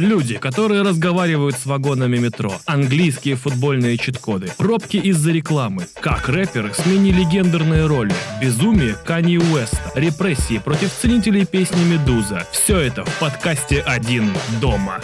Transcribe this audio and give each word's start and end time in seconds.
Люди, 0.00 0.38
которые 0.38 0.80
разговаривают 0.80 1.56
с 1.56 1.66
вагонами 1.66 2.16
метро, 2.16 2.54
английские 2.64 3.36
футбольные 3.36 3.98
чит-коды, 3.98 4.50
пробки 4.56 4.96
из-за 4.96 5.30
рекламы, 5.30 5.88
как 6.00 6.26
рэперы 6.30 6.72
сменили 6.72 7.22
гендерные 7.22 7.84
роли, 7.84 8.14
безумие 8.40 8.96
Канье 9.04 9.40
Уэста, 9.40 9.92
репрессии 9.94 10.56
против 10.56 10.90
ценителей 10.90 11.44
песни 11.44 11.84
Медуза. 11.84 12.46
Все 12.50 12.78
это 12.78 13.04
в 13.04 13.18
подкасте 13.18 13.82
«Один 13.82 14.32
дома». 14.62 15.02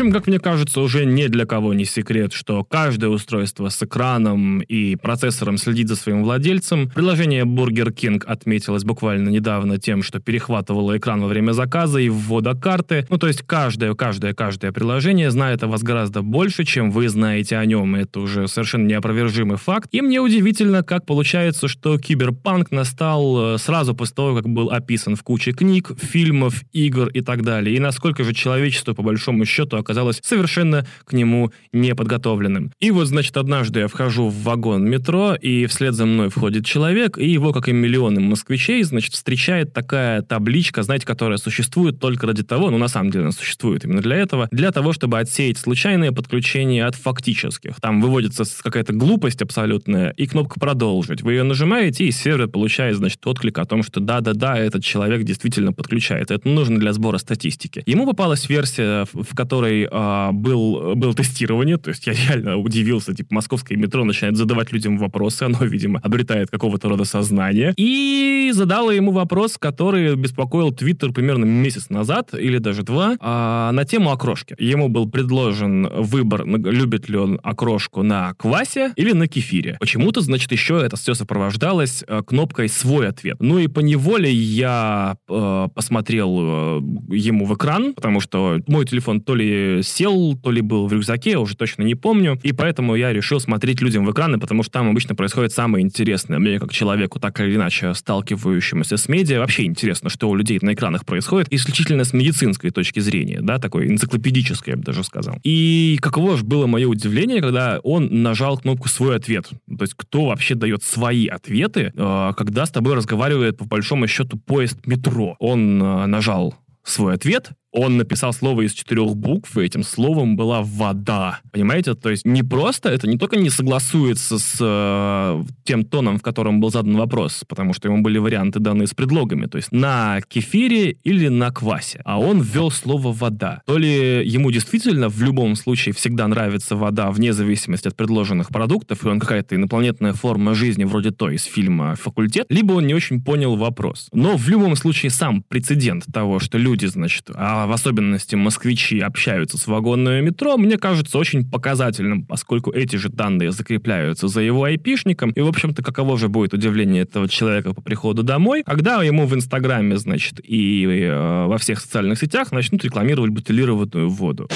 Общем, 0.00 0.12
как 0.12 0.28
мне 0.28 0.38
кажется, 0.38 0.80
уже 0.80 1.04
ни 1.04 1.26
для 1.26 1.44
кого 1.44 1.74
не 1.74 1.84
секрет, 1.84 2.32
что 2.32 2.62
каждое 2.62 3.10
устройство 3.10 3.68
с 3.68 3.82
экраном 3.82 4.60
и 4.60 4.94
процессором 4.94 5.58
следит 5.58 5.88
за 5.88 5.96
своим 5.96 6.22
владельцем. 6.22 6.88
Приложение 6.90 7.42
Burger 7.42 7.92
King 7.92 8.22
отметилось 8.24 8.84
буквально 8.84 9.28
недавно 9.28 9.78
тем, 9.78 10.04
что 10.04 10.20
перехватывало 10.20 10.96
экран 10.96 11.20
во 11.20 11.26
время 11.26 11.50
заказа 11.50 11.98
и 11.98 12.08
ввода 12.08 12.54
карты. 12.54 13.08
Ну, 13.10 13.18
то 13.18 13.26
есть 13.26 13.42
каждое, 13.42 13.92
каждое, 13.94 14.34
каждое 14.34 14.70
приложение 14.70 15.32
знает 15.32 15.64
о 15.64 15.66
вас 15.66 15.82
гораздо 15.82 16.22
больше, 16.22 16.62
чем 16.62 16.92
вы 16.92 17.08
знаете 17.08 17.56
о 17.56 17.64
нем. 17.64 17.96
Это 17.96 18.20
уже 18.20 18.46
совершенно 18.46 18.86
неопровержимый 18.86 19.56
факт. 19.56 19.88
И 19.90 20.00
мне 20.00 20.20
удивительно, 20.20 20.84
как 20.84 21.06
получается, 21.06 21.66
что 21.66 21.98
киберпанк 21.98 22.70
настал 22.70 23.54
э, 23.54 23.58
сразу 23.58 23.96
после 23.96 24.14
того, 24.14 24.36
как 24.36 24.48
был 24.48 24.70
описан 24.70 25.16
в 25.16 25.24
куче 25.24 25.50
книг, 25.50 25.90
фильмов, 26.00 26.62
игр 26.72 27.08
и 27.08 27.20
так 27.20 27.42
далее. 27.42 27.74
И 27.74 27.80
насколько 27.80 28.22
же 28.22 28.32
человечество, 28.32 28.94
по 28.94 29.02
большому 29.02 29.44
счету, 29.44 29.76
оказалось 29.88 30.20
совершенно 30.22 30.86
к 31.04 31.14
нему 31.14 31.50
неподготовленным. 31.72 32.72
И 32.78 32.90
вот, 32.90 33.06
значит, 33.06 33.36
однажды 33.38 33.80
я 33.80 33.88
вхожу 33.88 34.28
в 34.28 34.42
вагон 34.42 34.84
метро, 34.88 35.34
и 35.34 35.64
вслед 35.66 35.94
за 35.94 36.04
мной 36.04 36.28
входит 36.28 36.66
человек, 36.66 37.16
и 37.16 37.26
его, 37.26 37.52
как 37.52 37.68
и 37.68 37.72
миллионы 37.72 38.20
москвичей, 38.20 38.82
значит, 38.82 39.14
встречает 39.14 39.72
такая 39.72 40.20
табличка, 40.22 40.82
знаете, 40.82 41.06
которая 41.06 41.38
существует 41.38 41.98
только 41.98 42.26
ради 42.26 42.42
того, 42.42 42.70
ну, 42.70 42.76
на 42.76 42.88
самом 42.88 43.10
деле 43.10 43.24
она 43.24 43.32
существует 43.32 43.84
именно 43.84 44.02
для 44.02 44.16
этого, 44.16 44.48
для 44.50 44.70
того, 44.72 44.92
чтобы 44.92 45.18
отсеять 45.18 45.56
случайные 45.56 46.12
подключения 46.12 46.84
от 46.84 46.94
фактических. 46.94 47.80
Там 47.80 48.02
выводится 48.02 48.44
какая-то 48.62 48.92
глупость 48.92 49.40
абсолютная, 49.40 50.10
и 50.10 50.26
кнопка 50.26 50.60
«Продолжить». 50.60 51.22
Вы 51.22 51.32
ее 51.32 51.44
нажимаете, 51.44 52.04
и 52.04 52.10
сервер 52.10 52.48
получает, 52.48 52.96
значит, 52.96 53.26
отклик 53.26 53.58
о 53.58 53.64
том, 53.64 53.82
что 53.82 54.00
да-да-да, 54.00 54.58
этот 54.58 54.84
человек 54.84 55.22
действительно 55.22 55.72
подключает. 55.72 56.30
Это 56.30 56.46
нужно 56.48 56.78
для 56.78 56.92
сбора 56.92 57.18
статистики. 57.18 57.82
Ему 57.86 58.06
попалась 58.06 58.48
версия, 58.48 59.06
в 59.12 59.34
которой 59.34 59.77
которой 59.78 59.88
а, 59.90 60.32
был, 60.32 60.94
было 60.94 61.14
тестирование, 61.14 61.76
то 61.76 61.90
есть 61.90 62.06
я 62.06 62.12
реально 62.12 62.56
удивился, 62.56 63.14
типа, 63.14 63.34
московское 63.34 63.78
метро 63.78 64.04
начинает 64.04 64.36
задавать 64.36 64.72
людям 64.72 64.98
вопросы, 64.98 65.44
оно, 65.44 65.58
видимо, 65.60 66.00
обретает 66.02 66.50
какого-то 66.50 66.88
рода 66.88 67.04
сознание, 67.04 67.72
и 67.76 68.50
задала 68.52 68.92
ему 68.92 69.12
вопрос, 69.12 69.58
который 69.58 70.14
беспокоил 70.16 70.72
Твиттер 70.72 71.12
примерно 71.12 71.44
месяц 71.44 71.90
назад, 71.90 72.34
или 72.34 72.58
даже 72.58 72.82
два, 72.82 73.16
а, 73.20 73.72
на 73.72 73.84
тему 73.84 74.10
окрошки. 74.10 74.54
Ему 74.58 74.88
был 74.88 75.08
предложен 75.08 75.88
выбор, 76.02 76.46
любит 76.46 77.08
ли 77.08 77.16
он 77.16 77.40
окрошку 77.42 78.02
на 78.02 78.34
квасе 78.34 78.92
или 78.96 79.12
на 79.12 79.28
кефире. 79.28 79.76
Почему-то, 79.80 80.20
значит, 80.20 80.52
еще 80.52 80.80
это 80.84 80.96
все 80.96 81.14
сопровождалось 81.14 82.04
а, 82.06 82.22
кнопкой 82.22 82.68
«Свой 82.68 83.08
ответ». 83.08 83.36
Ну 83.40 83.58
и 83.58 83.68
по 83.68 83.80
неволе 83.80 84.32
я 84.32 85.16
э, 85.28 85.68
посмотрел 85.74 86.38
э, 86.38 86.80
ему 87.10 87.44
в 87.44 87.54
экран, 87.54 87.94
потому 87.94 88.20
что 88.20 88.60
мой 88.66 88.84
телефон 88.86 89.20
то 89.20 89.34
ли 89.34 89.67
сел, 89.82 90.36
то 90.36 90.50
ли 90.50 90.60
был 90.60 90.86
в 90.86 90.92
рюкзаке, 90.92 91.38
уже 91.38 91.56
точно 91.56 91.82
не 91.82 91.94
помню. 91.94 92.38
И 92.42 92.52
поэтому 92.52 92.94
я 92.94 93.12
решил 93.12 93.40
смотреть 93.40 93.80
людям 93.80 94.04
в 94.04 94.12
экраны, 94.12 94.38
потому 94.38 94.62
что 94.62 94.72
там 94.72 94.90
обычно 94.90 95.14
происходит 95.14 95.52
самое 95.52 95.84
интересное. 95.84 96.38
Мне, 96.38 96.58
как 96.58 96.72
человеку, 96.72 97.18
так 97.20 97.40
или 97.40 97.56
иначе 97.56 97.94
сталкивающемуся 97.94 98.96
с 98.96 99.08
медиа, 99.08 99.40
вообще 99.40 99.64
интересно, 99.64 100.10
что 100.10 100.28
у 100.28 100.34
людей 100.34 100.58
на 100.62 100.74
экранах 100.74 101.04
происходит, 101.04 101.48
исключительно 101.50 102.04
с 102.04 102.12
медицинской 102.12 102.70
точки 102.70 103.00
зрения, 103.00 103.40
да, 103.40 103.58
такой 103.58 103.88
энциклопедической, 103.88 104.72
я 104.72 104.76
бы 104.76 104.84
даже 104.84 105.04
сказал. 105.04 105.38
И 105.42 105.98
каково 106.00 106.36
же 106.36 106.44
было 106.44 106.66
мое 106.66 106.86
удивление, 106.88 107.40
когда 107.40 107.80
он 107.82 108.22
нажал 108.22 108.58
кнопку 108.58 108.88
«Свой 108.88 109.16
ответ». 109.16 109.48
То 109.66 109.82
есть 109.82 109.94
кто 109.94 110.26
вообще 110.26 110.54
дает 110.54 110.82
свои 110.82 111.26
ответы, 111.26 111.92
э, 111.94 112.32
когда 112.36 112.66
с 112.66 112.70
тобой 112.70 112.94
разговаривает, 112.94 113.58
по 113.58 113.64
большому 113.64 114.06
счету, 114.06 114.38
поезд 114.38 114.86
метро. 114.86 115.36
Он 115.38 115.82
э, 115.82 116.06
нажал 116.06 116.54
свой 116.84 117.14
ответ, 117.14 117.50
он 117.72 117.96
написал 117.96 118.32
слово 118.32 118.62
из 118.62 118.72
четырех 118.72 119.14
букв, 119.16 119.56
и 119.56 119.62
этим 119.62 119.82
словом 119.82 120.36
была 120.36 120.62
вода. 120.62 121.40
Понимаете? 121.52 121.94
То 121.94 122.10
есть 122.10 122.24
не 122.24 122.42
просто, 122.42 122.88
это 122.88 123.06
не 123.06 123.18
только 123.18 123.36
не 123.36 123.50
согласуется 123.50 124.38
с 124.38 124.56
э, 124.60 125.44
тем 125.64 125.84
тоном, 125.84 126.18
в 126.18 126.22
котором 126.22 126.60
был 126.60 126.70
задан 126.70 126.96
вопрос, 126.96 127.44
потому 127.46 127.74
что 127.74 127.88
ему 127.88 128.02
были 128.02 128.18
варианты 128.18 128.58
даны 128.58 128.86
с 128.86 128.94
предлогами, 128.94 129.46
то 129.46 129.56
есть 129.56 129.70
на 129.72 130.20
кефире 130.28 130.92
или 131.04 131.28
на 131.28 131.50
квасе. 131.50 132.00
А 132.04 132.18
он 132.18 132.40
ввел 132.40 132.70
слово 132.70 133.12
вода. 133.12 133.62
То 133.66 133.76
ли 133.76 134.26
ему 134.26 134.50
действительно 134.50 135.08
в 135.08 135.22
любом 135.22 135.54
случае 135.54 135.94
всегда 135.94 136.26
нравится 136.28 136.76
вода, 136.76 137.10
вне 137.10 137.32
зависимости 137.32 137.88
от 137.88 137.96
предложенных 137.96 138.48
продуктов, 138.48 139.04
и 139.04 139.08
он 139.08 139.20
какая-то 139.20 139.56
инопланетная 139.56 140.14
форма 140.14 140.54
жизни 140.54 140.84
вроде 140.84 141.10
той 141.10 141.34
из 141.34 141.44
фильма 141.44 141.96
«Факультет», 141.96 142.46
либо 142.48 142.72
он 142.74 142.86
не 142.86 142.94
очень 142.94 143.22
понял 143.22 143.56
вопрос. 143.56 144.08
Но 144.12 144.36
в 144.36 144.48
любом 144.48 144.76
случае 144.76 145.10
сам 145.10 145.42
прецедент 145.42 146.04
того, 146.12 146.38
что 146.38 146.58
люди, 146.58 146.86
значит, 146.86 147.30
а 147.34 147.57
в 147.66 147.72
особенности 147.72 148.34
москвичи 148.34 149.00
общаются 149.00 149.58
с 149.58 149.66
вагонным 149.66 150.24
метро, 150.24 150.56
мне 150.56 150.78
кажется 150.78 151.18
очень 151.18 151.48
показательным, 151.48 152.24
поскольку 152.24 152.70
эти 152.70 152.96
же 152.96 153.08
данные 153.08 153.52
закрепляются 153.52 154.28
за 154.28 154.40
его 154.40 154.64
айпишником, 154.64 155.30
и, 155.30 155.40
в 155.40 155.48
общем-то, 155.48 155.82
каково 155.82 156.18
же 156.18 156.28
будет 156.28 156.54
удивление 156.54 157.02
этого 157.02 157.28
человека 157.28 157.74
по 157.74 157.80
приходу 157.80 158.22
домой, 158.22 158.62
когда 158.64 159.02
ему 159.02 159.26
в 159.26 159.34
Инстаграме, 159.34 159.96
значит, 159.96 160.40
и 160.42 160.84
э, 160.84 161.46
во 161.46 161.58
всех 161.58 161.80
социальных 161.80 162.18
сетях 162.18 162.52
начнут 162.52 162.84
рекламировать 162.84 163.30
бутылированную 163.30 164.08
воду. 164.08 164.48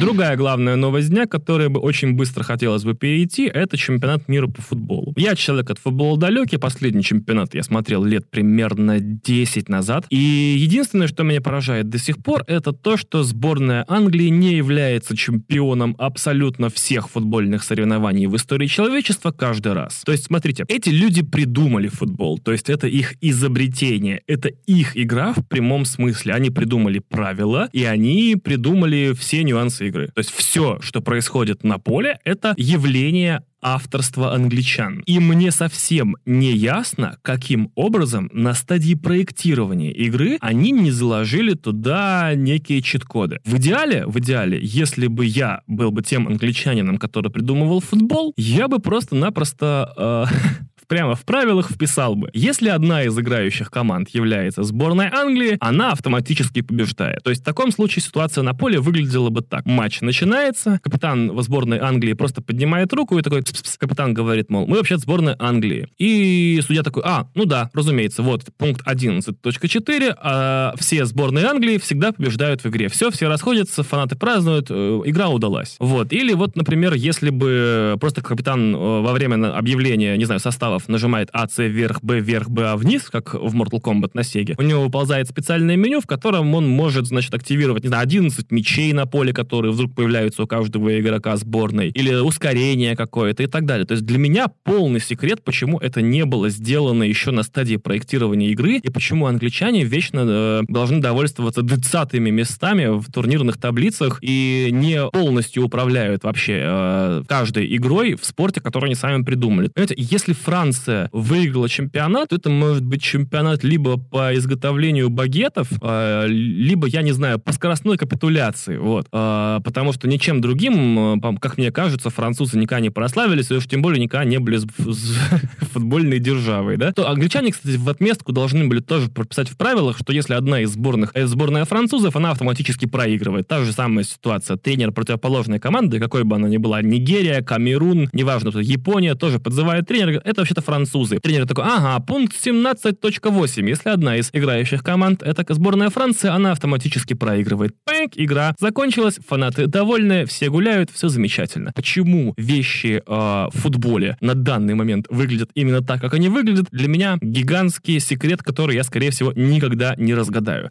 Другая 0.00 0.36
главная 0.36 0.76
новость 0.76 1.10
дня, 1.10 1.26
которая 1.26 1.68
бы 1.68 1.78
очень 1.78 2.14
быстро 2.14 2.42
хотелось 2.42 2.82
бы 2.82 2.94
перейти, 2.94 3.44
это 3.44 3.76
чемпионат 3.76 4.26
мира 4.26 4.46
по 4.46 4.62
футболу. 4.62 5.12
Я 5.16 5.36
человек 5.36 5.70
от 5.70 5.78
футбола 5.78 6.18
далекий, 6.18 6.56
последний 6.56 7.02
чемпионат 7.02 7.54
я 7.54 7.62
смотрел 7.62 8.02
лет 8.02 8.28
примерно 8.30 9.00
10 9.00 9.68
назад. 9.68 10.06
И 10.08 10.16
единственное, 10.16 11.06
что 11.08 11.24
меня 11.24 11.40
поражает 11.40 11.88
до 11.88 11.98
сих 11.98 12.18
пор, 12.18 12.42
это 12.46 12.72
то, 12.72 12.96
что 12.96 13.22
сборная 13.22 13.84
Англии 13.86 14.28
не 14.28 14.54
является 14.54 15.16
чемпионом 15.16 15.94
абсолютно 15.98 16.68
всех 16.70 17.10
футбольных 17.10 17.62
соревнований 17.62 18.26
в 18.26 18.36
истории 18.36 18.66
человечества 18.66 19.30
каждый 19.30 19.74
раз. 19.74 20.02
То 20.04 20.12
есть, 20.12 20.24
смотрите, 20.24 20.64
эти 20.68 20.88
люди 20.88 21.22
придумали 21.22 21.88
футбол, 21.88 22.38
то 22.38 22.52
есть 22.52 22.70
это 22.70 22.86
их 22.86 23.14
изобретение, 23.20 24.22
это 24.26 24.48
их 24.48 24.96
игра 24.96 25.34
в 25.34 25.46
прямом 25.46 25.84
смысле. 25.84 26.32
Они 26.34 26.50
придумали 26.50 26.98
правила, 26.98 27.68
и 27.72 27.84
они 27.84 28.36
придумали 28.42 29.12
все 29.18 29.42
нюансы 29.44 29.81
игры. 29.84 30.08
То 30.08 30.18
есть 30.18 30.30
все, 30.30 30.78
что 30.80 31.00
происходит 31.00 31.64
на 31.64 31.78
поле, 31.78 32.18
это 32.24 32.54
явление 32.56 33.42
авторства 33.62 34.34
англичан. 34.34 35.02
И 35.06 35.20
мне 35.20 35.52
совсем 35.52 36.16
не 36.26 36.52
ясно, 36.52 37.18
каким 37.22 37.70
образом 37.76 38.28
на 38.32 38.54
стадии 38.54 38.94
проектирования 38.94 39.92
игры 39.92 40.36
они 40.40 40.72
не 40.72 40.90
заложили 40.90 41.54
туда 41.54 42.34
некие 42.34 42.82
чит-коды. 42.82 43.40
В 43.44 43.56
идеале, 43.58 44.04
в 44.06 44.18
идеале, 44.18 44.58
если 44.60 45.06
бы 45.06 45.24
я 45.24 45.62
был 45.68 45.92
бы 45.92 46.02
тем 46.02 46.26
англичанином, 46.26 46.98
который 46.98 47.30
придумывал 47.30 47.80
футбол, 47.80 48.34
я 48.36 48.66
бы 48.66 48.80
просто-напросто 48.80 50.28
э, 50.30 50.64
прямо 50.86 51.14
в 51.14 51.24
правилах 51.24 51.70
вписал 51.70 52.14
бы, 52.14 52.30
если 52.32 52.68
одна 52.68 53.04
из 53.04 53.18
играющих 53.18 53.70
команд 53.70 54.08
является 54.10 54.62
сборной 54.62 55.08
Англии, 55.08 55.56
она 55.60 55.92
автоматически 55.92 56.62
побеждает. 56.62 57.22
То 57.22 57.30
есть 57.30 57.42
в 57.42 57.44
таком 57.44 57.72
случае 57.72 58.02
ситуация 58.02 58.42
на 58.42 58.54
поле 58.54 58.80
выглядела 58.80 59.30
бы 59.30 59.42
так. 59.42 59.66
Матч 59.66 60.00
начинается, 60.00 60.80
капитан 60.82 61.32
в 61.32 61.42
сборной 61.42 61.78
Англии 61.78 62.12
просто 62.12 62.42
поднимает 62.42 62.92
руку 62.92 63.18
и 63.18 63.22
такой, 63.22 63.42
Пс 63.42 63.52
-пс", 63.52 63.78
капитан 63.78 64.14
говорит, 64.14 64.50
мол, 64.50 64.66
мы 64.66 64.76
вообще 64.76 64.98
сборная 64.98 65.36
Англии. 65.38 65.88
И 65.98 66.60
судья 66.66 66.82
такой, 66.82 67.02
а, 67.04 67.28
ну 67.34 67.44
да, 67.44 67.70
разумеется, 67.74 68.22
вот 68.22 68.44
пункт 68.56 68.86
11.4, 68.86 70.14
а 70.18 70.74
все 70.78 71.04
сборные 71.04 71.46
Англии 71.46 71.78
всегда 71.78 72.12
побеждают 72.12 72.64
в 72.64 72.68
игре. 72.68 72.88
Все, 72.88 73.10
все 73.10 73.28
расходятся, 73.28 73.82
фанаты 73.82 74.16
празднуют, 74.16 74.66
э, 74.70 75.00
игра 75.04 75.28
удалась. 75.28 75.76
Вот. 75.78 76.12
Или 76.12 76.32
вот, 76.32 76.56
например, 76.56 76.94
если 76.94 77.30
бы 77.30 77.96
просто 78.00 78.22
капитан 78.22 78.74
э, 78.74 78.78
во 78.78 79.12
время 79.12 79.56
объявления, 79.56 80.16
не 80.16 80.24
знаю, 80.24 80.40
состава 80.40 80.71
суставов 80.72 80.88
нажимает 80.88 81.28
АЦ 81.32 81.58
вверх, 81.58 82.02
Б 82.02 82.20
вверх, 82.20 82.48
Б 82.48 82.74
вниз, 82.76 83.08
как 83.10 83.34
в 83.34 83.54
Mortal 83.54 83.80
Kombat 83.80 84.10
на 84.14 84.22
Сеге, 84.22 84.54
у 84.58 84.62
него 84.62 84.82
выползает 84.82 85.28
специальное 85.28 85.76
меню, 85.76 86.00
в 86.00 86.06
котором 86.06 86.54
он 86.54 86.68
может, 86.68 87.06
значит, 87.06 87.34
активировать, 87.34 87.82
не 87.82 87.88
знаю, 87.88 88.02
11 88.02 88.50
мечей 88.50 88.92
на 88.92 89.06
поле, 89.06 89.32
которые 89.32 89.72
вдруг 89.72 89.94
появляются 89.94 90.42
у 90.42 90.46
каждого 90.46 90.98
игрока 90.98 91.36
сборной, 91.36 91.90
или 91.90 92.14
ускорение 92.14 92.96
какое-то 92.96 93.42
и 93.42 93.46
так 93.46 93.66
далее. 93.66 93.86
То 93.86 93.92
есть 93.92 94.04
для 94.04 94.18
меня 94.18 94.48
полный 94.64 95.00
секрет, 95.00 95.44
почему 95.44 95.78
это 95.78 96.02
не 96.02 96.24
было 96.24 96.48
сделано 96.48 97.04
еще 97.04 97.30
на 97.30 97.42
стадии 97.42 97.76
проектирования 97.76 98.50
игры, 98.50 98.76
и 98.76 98.90
почему 98.90 99.26
англичане 99.26 99.84
вечно 99.84 100.24
э, 100.24 100.62
должны 100.68 101.00
довольствоваться 101.00 101.62
20 101.62 102.14
местами 102.14 102.98
в 102.98 103.10
турнирных 103.10 103.58
таблицах 103.58 104.18
и 104.22 104.68
не 104.72 105.08
полностью 105.10 105.64
управляют 105.64 106.24
вообще 106.24 106.60
э, 106.62 107.22
каждой 107.28 107.74
игрой 107.76 108.14
в 108.14 108.24
спорте, 108.24 108.60
который 108.60 108.86
они 108.86 108.94
сами 108.94 109.22
придумали. 109.22 109.68
Понимаете, 109.68 109.94
если 109.98 110.32
Франция 110.62 111.08
выиграла 111.10 111.68
чемпионат, 111.68 112.28
то 112.28 112.36
это 112.36 112.48
может 112.48 112.84
быть 112.84 113.02
чемпионат 113.02 113.64
либо 113.64 113.96
по 113.96 114.32
изготовлению 114.36 115.10
багетов, 115.10 115.66
э, 115.80 116.26
либо, 116.28 116.86
я 116.86 117.02
не 117.02 117.10
знаю, 117.10 117.40
по 117.40 117.52
скоростной 117.52 117.96
капитуляции. 117.96 118.76
Вот. 118.76 119.08
Э, 119.12 119.58
потому 119.64 119.92
что 119.92 120.06
ничем 120.06 120.40
другим, 120.40 121.16
э, 121.16 121.38
как 121.40 121.58
мне 121.58 121.72
кажется, 121.72 122.10
французы 122.10 122.58
никогда 122.58 122.80
не 122.80 122.90
прославились, 122.90 123.50
и 123.50 123.54
уж 123.54 123.66
тем 123.66 123.82
более 123.82 124.00
никогда 124.00 124.24
не 124.24 124.38
были 124.38 124.60
футбольной 125.72 126.20
державой. 126.20 126.76
Да? 126.76 126.92
То 126.92 127.08
англичане, 127.10 127.50
кстати, 127.50 127.76
в 127.76 127.88
отместку 127.88 128.30
должны 128.30 128.68
были 128.68 128.78
тоже 128.78 129.10
прописать 129.10 129.48
в 129.48 129.56
правилах, 129.56 129.98
что 129.98 130.12
если 130.12 130.34
одна 130.34 130.60
из 130.60 130.70
сборных, 130.70 131.10
это 131.14 131.26
сборная 131.26 131.64
французов, 131.64 132.14
она 132.14 132.30
автоматически 132.30 132.86
проигрывает. 132.86 133.48
Та 133.48 133.64
же 133.64 133.72
самая 133.72 134.04
ситуация. 134.04 134.56
Тренер 134.58 134.92
противоположной 134.92 135.58
команды, 135.58 135.98
какой 135.98 136.22
бы 136.22 136.36
она 136.36 136.48
ни 136.48 136.58
была, 136.58 136.82
Нигерия, 136.82 137.42
Камерун, 137.42 138.08
неважно, 138.12 138.52
Япония, 138.60 139.16
тоже 139.16 139.40
подзывает 139.40 139.88
тренера, 139.88 140.20
это 140.24 140.44
вообще-то 140.52 140.60
французы. 140.60 141.18
Тренер 141.18 141.46
такой, 141.46 141.64
ага, 141.64 142.00
пункт 142.00 142.34
17.8. 142.34 143.68
Если 143.68 143.88
одна 143.88 144.16
из 144.16 144.30
играющих 144.32 144.82
команд 144.82 145.22
это 145.22 145.44
сборная 145.54 145.90
Франции, 145.90 146.28
она 146.28 146.52
автоматически 146.52 147.14
проигрывает. 147.14 147.74
Пэнк, 147.84 148.12
игра 148.16 148.54
закончилась, 148.58 149.18
фанаты 149.26 149.66
довольны, 149.66 150.26
все 150.26 150.50
гуляют, 150.50 150.90
все 150.90 151.08
замечательно. 151.08 151.72
Почему 151.74 152.34
вещи 152.36 153.02
э, 153.04 153.48
в 153.52 153.52
футболе 153.54 154.16
на 154.20 154.34
данный 154.34 154.74
момент 154.74 155.06
выглядят 155.10 155.50
именно 155.54 155.82
так, 155.82 156.00
как 156.00 156.14
они 156.14 156.28
выглядят, 156.28 156.66
для 156.70 156.88
меня 156.88 157.18
гигантский 157.20 158.00
секрет, 158.00 158.42
который 158.42 158.76
я, 158.76 158.84
скорее 158.84 159.10
всего, 159.10 159.32
никогда 159.34 159.94
не 159.96 160.14
разгадаю. 160.14 160.68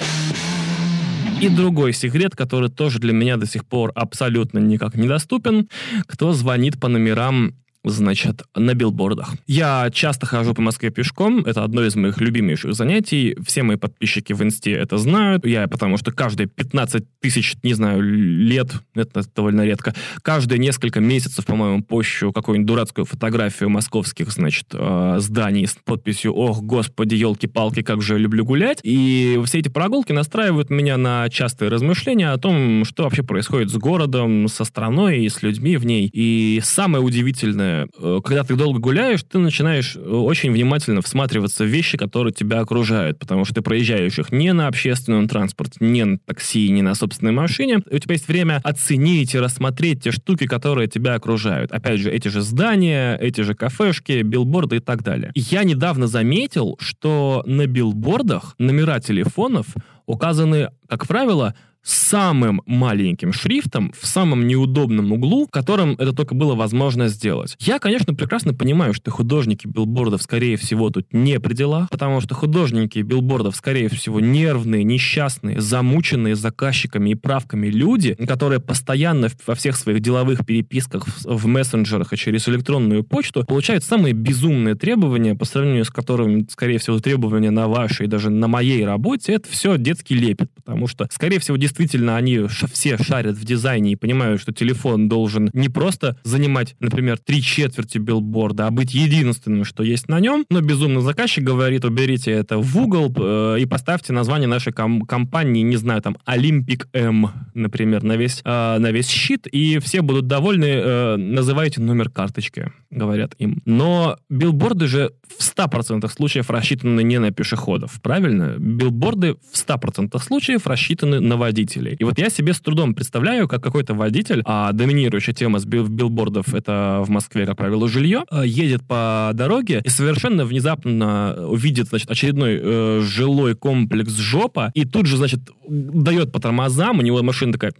И 1.42 1.50
другой 1.50 1.94
секрет, 1.94 2.36
который 2.36 2.69
тоже 2.69 3.00
для 3.00 3.13
меня 3.13 3.36
до 3.36 3.48
сих 3.48 3.66
пор 3.66 3.92
абсолютно 3.95 4.60
никак 4.60 4.94
недоступен, 4.94 5.69
кто 6.06 6.33
звонит 6.33 6.80
по 6.80 6.88
номерам 6.88 7.56
значит, 7.83 8.44
на 8.56 8.74
билбордах. 8.74 9.33
Я 9.48 9.89
часто 9.92 10.25
хожу 10.25 10.54
по 10.54 10.62
Москве 10.62 10.92
пешком, 10.92 11.39
это 11.45 11.63
одно 11.63 11.83
из 11.83 11.95
моих 11.95 12.19
любимейших 12.22 12.74
занятий. 12.74 13.36
Все 13.45 13.63
мои 13.63 13.78
подписчики 13.78 14.33
в 14.33 14.44
инсте 14.44 14.72
это 14.72 14.98
знают. 14.98 15.45
Я, 15.45 15.68
потому 15.68 15.98
что 15.98 16.12
каждые 16.12 16.48
15 16.48 17.04
тысяч, 17.19 17.56
не 17.63 17.74
знаю, 17.74 18.01
лет, 18.01 18.72
это 18.94 19.24
довольно 19.36 19.66
редко, 19.66 19.95
каждые 20.22 20.60
несколько 20.60 21.00
месяцев, 21.00 21.45
по-моему, 21.45 21.83
пощу 21.83 22.31
какую-нибудь 22.31 22.68
дурацкую 22.68 23.06
фотографию 23.06 23.69
московских, 23.69 24.31
значит, 24.31 24.68
э, 24.74 25.16
зданий 25.19 25.66
с 25.66 25.75
подписью 25.83 26.33
«Ох, 26.33 26.62
господи, 26.62 27.16
елки-палки, 27.16 27.81
как 27.81 28.01
же 28.01 28.13
я 28.13 28.19
люблю 28.19 28.45
гулять». 28.45 28.80
И 28.83 29.39
все 29.45 29.60
эти 29.60 29.69
прогулки 29.69 30.12
настраивают 30.12 30.69
меня 30.69 30.98
на 30.98 31.28
частые 31.30 31.69
размышления 31.69 32.31
о 32.31 32.38
том, 32.38 32.86
что 32.86 33.04
вообще 33.04 33.24
происходит 33.24 33.69
с 33.69 33.75
городом, 33.75 34.48
со 34.48 34.66
страной 34.66 35.19
и 35.19 35.30
с 35.30 35.42
людьми 35.42 35.78
в 35.78 35.86
ней. 35.86 36.10
И 36.12 36.62
самое 36.63 37.04
удивительное 37.04 37.70
Э, 37.97 38.19
когда 38.23 38.44
ты 38.44 38.56
долго 38.56 38.79
гуляешь, 38.79 39.23
ты 39.23 39.39
начинаешь 39.39 39.95
э, 39.95 40.00
очень 40.00 40.51
внимательно 40.51 41.01
всматриваться 41.01 41.63
в 41.63 41.68
вещи, 41.68 41.97
которые 41.97 42.33
тебя 42.33 42.59
окружают, 42.59 43.19
потому 43.19 43.45
что 43.45 43.56
ты 43.56 43.62
проезжаешь 43.62 44.19
их 44.19 44.31
не 44.31 44.53
на 44.53 44.68
общественном 44.68 45.27
транспорте, 45.27 45.77
не 45.79 46.06
на 46.06 46.18
такси, 46.19 46.69
не 46.69 46.81
на 46.81 46.95
собственной 46.95 47.31
машине. 47.31 47.79
У 47.89 47.97
тебя 47.97 48.13
есть 48.13 48.27
время 48.27 48.62
оценить 48.63 49.33
и 49.33 49.39
рассмотреть 49.39 50.03
те 50.03 50.12
штуки, 50.12 50.47
которые 50.47 50.88
тебя 50.88 51.15
окружают. 51.15 51.71
Опять 51.71 52.00
же, 52.00 52.12
эти 52.12 52.27
же 52.27 52.41
здания, 52.41 53.18
эти 53.18 53.41
же 53.41 53.53
кафешки, 53.53 54.21
билборды 54.21 54.77
и 54.77 54.79
так 54.79 55.03
далее. 55.03 55.31
Я 55.35 55.63
недавно 55.63 56.07
заметил, 56.07 56.77
что 56.79 57.44
на 57.45 57.68
билбордах 57.68 58.56
номера 58.57 59.00
телефонов 59.00 59.68
указаны, 60.06 60.69
как 60.88 61.07
правило, 61.07 61.56
самым 61.83 62.62
маленьким 62.66 63.33
шрифтом 63.33 63.94
в 64.00 64.06
самом 64.06 64.48
неудобном 64.48 65.12
углу, 65.12 65.48
которым 65.48 65.94
это 65.94 66.13
только 66.13 66.36
было 66.36 66.56
возможно 66.56 67.07
сделать. 67.07 67.56
Я, 67.60 67.80
конечно, 67.80 68.13
прекрасно 68.13 68.54
понимаю, 68.54 68.94
что 68.94 69.12
художники 69.12 69.68
билбордов, 69.68 70.22
скорее 70.22 70.57
всего, 70.57 70.89
тут 70.89 71.07
не 71.12 71.39
при 71.39 71.54
делах, 71.54 71.89
потому 71.89 72.22
что 72.22 72.36
художники 72.36 73.00
билбордов, 73.00 73.56
скорее 73.56 73.89
всего, 73.89 74.19
нервные, 74.19 74.83
несчастные, 74.83 75.60
замученные 75.62 76.36
заказчиками 76.36 77.12
и 77.12 77.16
правками 77.16 77.68
люди, 77.68 78.16
которые 78.28 78.60
постоянно 78.60 79.30
во 79.45 79.56
всех 79.56 79.75
своих 79.75 80.01
деловых 80.01 80.45
переписках 80.45 81.06
в 81.24 81.48
мессенджерах 81.48 82.13
и 82.13 82.18
через 82.18 82.48
электронную 82.48 83.04
почту 83.04 83.45
получают 83.45 83.83
самые 83.83 84.13
безумные 84.13 84.75
требования, 84.75 85.36
по 85.36 85.45
сравнению 85.45 85.86
с 85.86 85.89
которыми, 85.89 86.45
скорее 86.50 86.78
всего, 86.78 87.00
требования 87.00 87.51
на 87.51 87.68
вашей, 87.68 88.07
даже 88.07 88.30
на 88.30 88.48
моей 88.48 88.86
работе, 88.86 89.33
это 89.33 89.50
все 89.50 89.78
детский 89.78 90.16
лепет, 90.16 90.50
потому 90.56 90.88
что, 90.88 91.07
скорее 91.12 91.39
всего, 91.39 91.57
действительно 91.71 92.18
они 92.18 92.47
все 92.47 92.97
шарят 92.97 93.38
в 93.38 93.45
дизайне 93.45 93.94
и 93.94 93.95
понимают, 93.95 94.41
что 94.41 94.51
телефон 94.51 95.07
должен 95.07 95.50
не 95.53 95.69
просто 95.69 96.18
занимать, 96.23 96.75
например, 96.79 97.18
три 97.18 97.41
четверти 97.41 97.97
билборда, 97.97 98.68
а 98.68 98.71
быть 98.71 98.94
единственным, 98.94 99.63
что 99.63 99.83
есть 99.83 100.09
на 100.09 100.19
нем, 100.19 100.45
но 100.50 100.59
безумно 100.59 101.00
заказчик 101.00 101.44
говорит, 101.45 101.85
уберите 101.85 102.31
это 102.31 102.57
в 102.57 102.77
угол 102.77 103.13
э, 103.15 103.57
и 103.59 103.65
поставьте 103.65 104.12
название 104.12 104.50
нашей 104.50 104.73
ком- 104.73 105.03
компании, 105.03 105.62
не 105.62 105.77
знаю, 105.77 106.01
там, 106.01 106.18
Olympic 106.27 106.88
M, 106.94 107.29
например, 107.53 108.03
на 108.03 108.18
весь, 108.18 108.41
э, 108.44 108.77
на 108.77 108.91
весь 108.91 109.07
щит, 109.07 109.47
и 109.47 109.79
все 109.79 110.01
будут 110.01 110.27
довольны, 110.27 110.65
э, 110.65 111.15
называйте 111.15 111.79
номер 111.79 112.09
карточки, 112.09 112.71
говорят 112.89 113.33
им. 113.39 113.62
Но 113.65 114.18
билборды 114.29 114.88
же 114.88 115.12
в 115.38 115.41
100% 115.41 116.12
случаев 116.12 116.50
рассчитаны 116.50 117.01
не 117.01 117.18
на 117.19 117.31
пешеходов, 117.31 118.01
правильно? 118.01 118.56
Билборды 118.57 119.35
в 119.53 119.56
100% 119.56 120.21
случаев 120.21 120.68
рассчитаны 120.68 121.21
на 121.21 121.38
водителей 121.38 121.60
водителей. 121.61 121.95
И 121.99 122.03
вот 122.03 122.17
я 122.17 122.29
себе 122.29 122.53
с 122.53 122.59
трудом 122.59 122.93
представляю, 122.93 123.47
как 123.47 123.63
какой-то 123.63 123.93
водитель, 123.93 124.41
а 124.45 124.71
доминирующая 124.71 125.33
тема 125.33 125.59
с 125.59 125.65
бил 125.65 125.87
билбордов 125.87 126.53
это 126.53 127.03
в 127.05 127.09
Москве, 127.09 127.45
как 127.45 127.57
правило, 127.57 127.87
жилье, 127.87 128.23
а, 128.29 128.43
едет 128.43 128.83
по 128.87 129.31
дороге 129.33 129.81
и 129.83 129.89
совершенно 129.89 130.45
внезапно 130.45 131.47
увидит, 131.47 131.87
значит, 131.87 132.09
очередной 132.09 132.59
э, 132.61 133.01
жилой 133.01 133.55
комплекс 133.55 134.13
жопа, 134.13 134.71
и 134.73 134.85
тут 134.85 135.05
же, 135.05 135.17
значит, 135.17 135.39
дает 135.67 136.31
по 136.31 136.39
тормозам, 136.39 136.99
у 136.99 137.01
него 137.01 137.21
машина 137.23 137.53
такая 137.53 137.73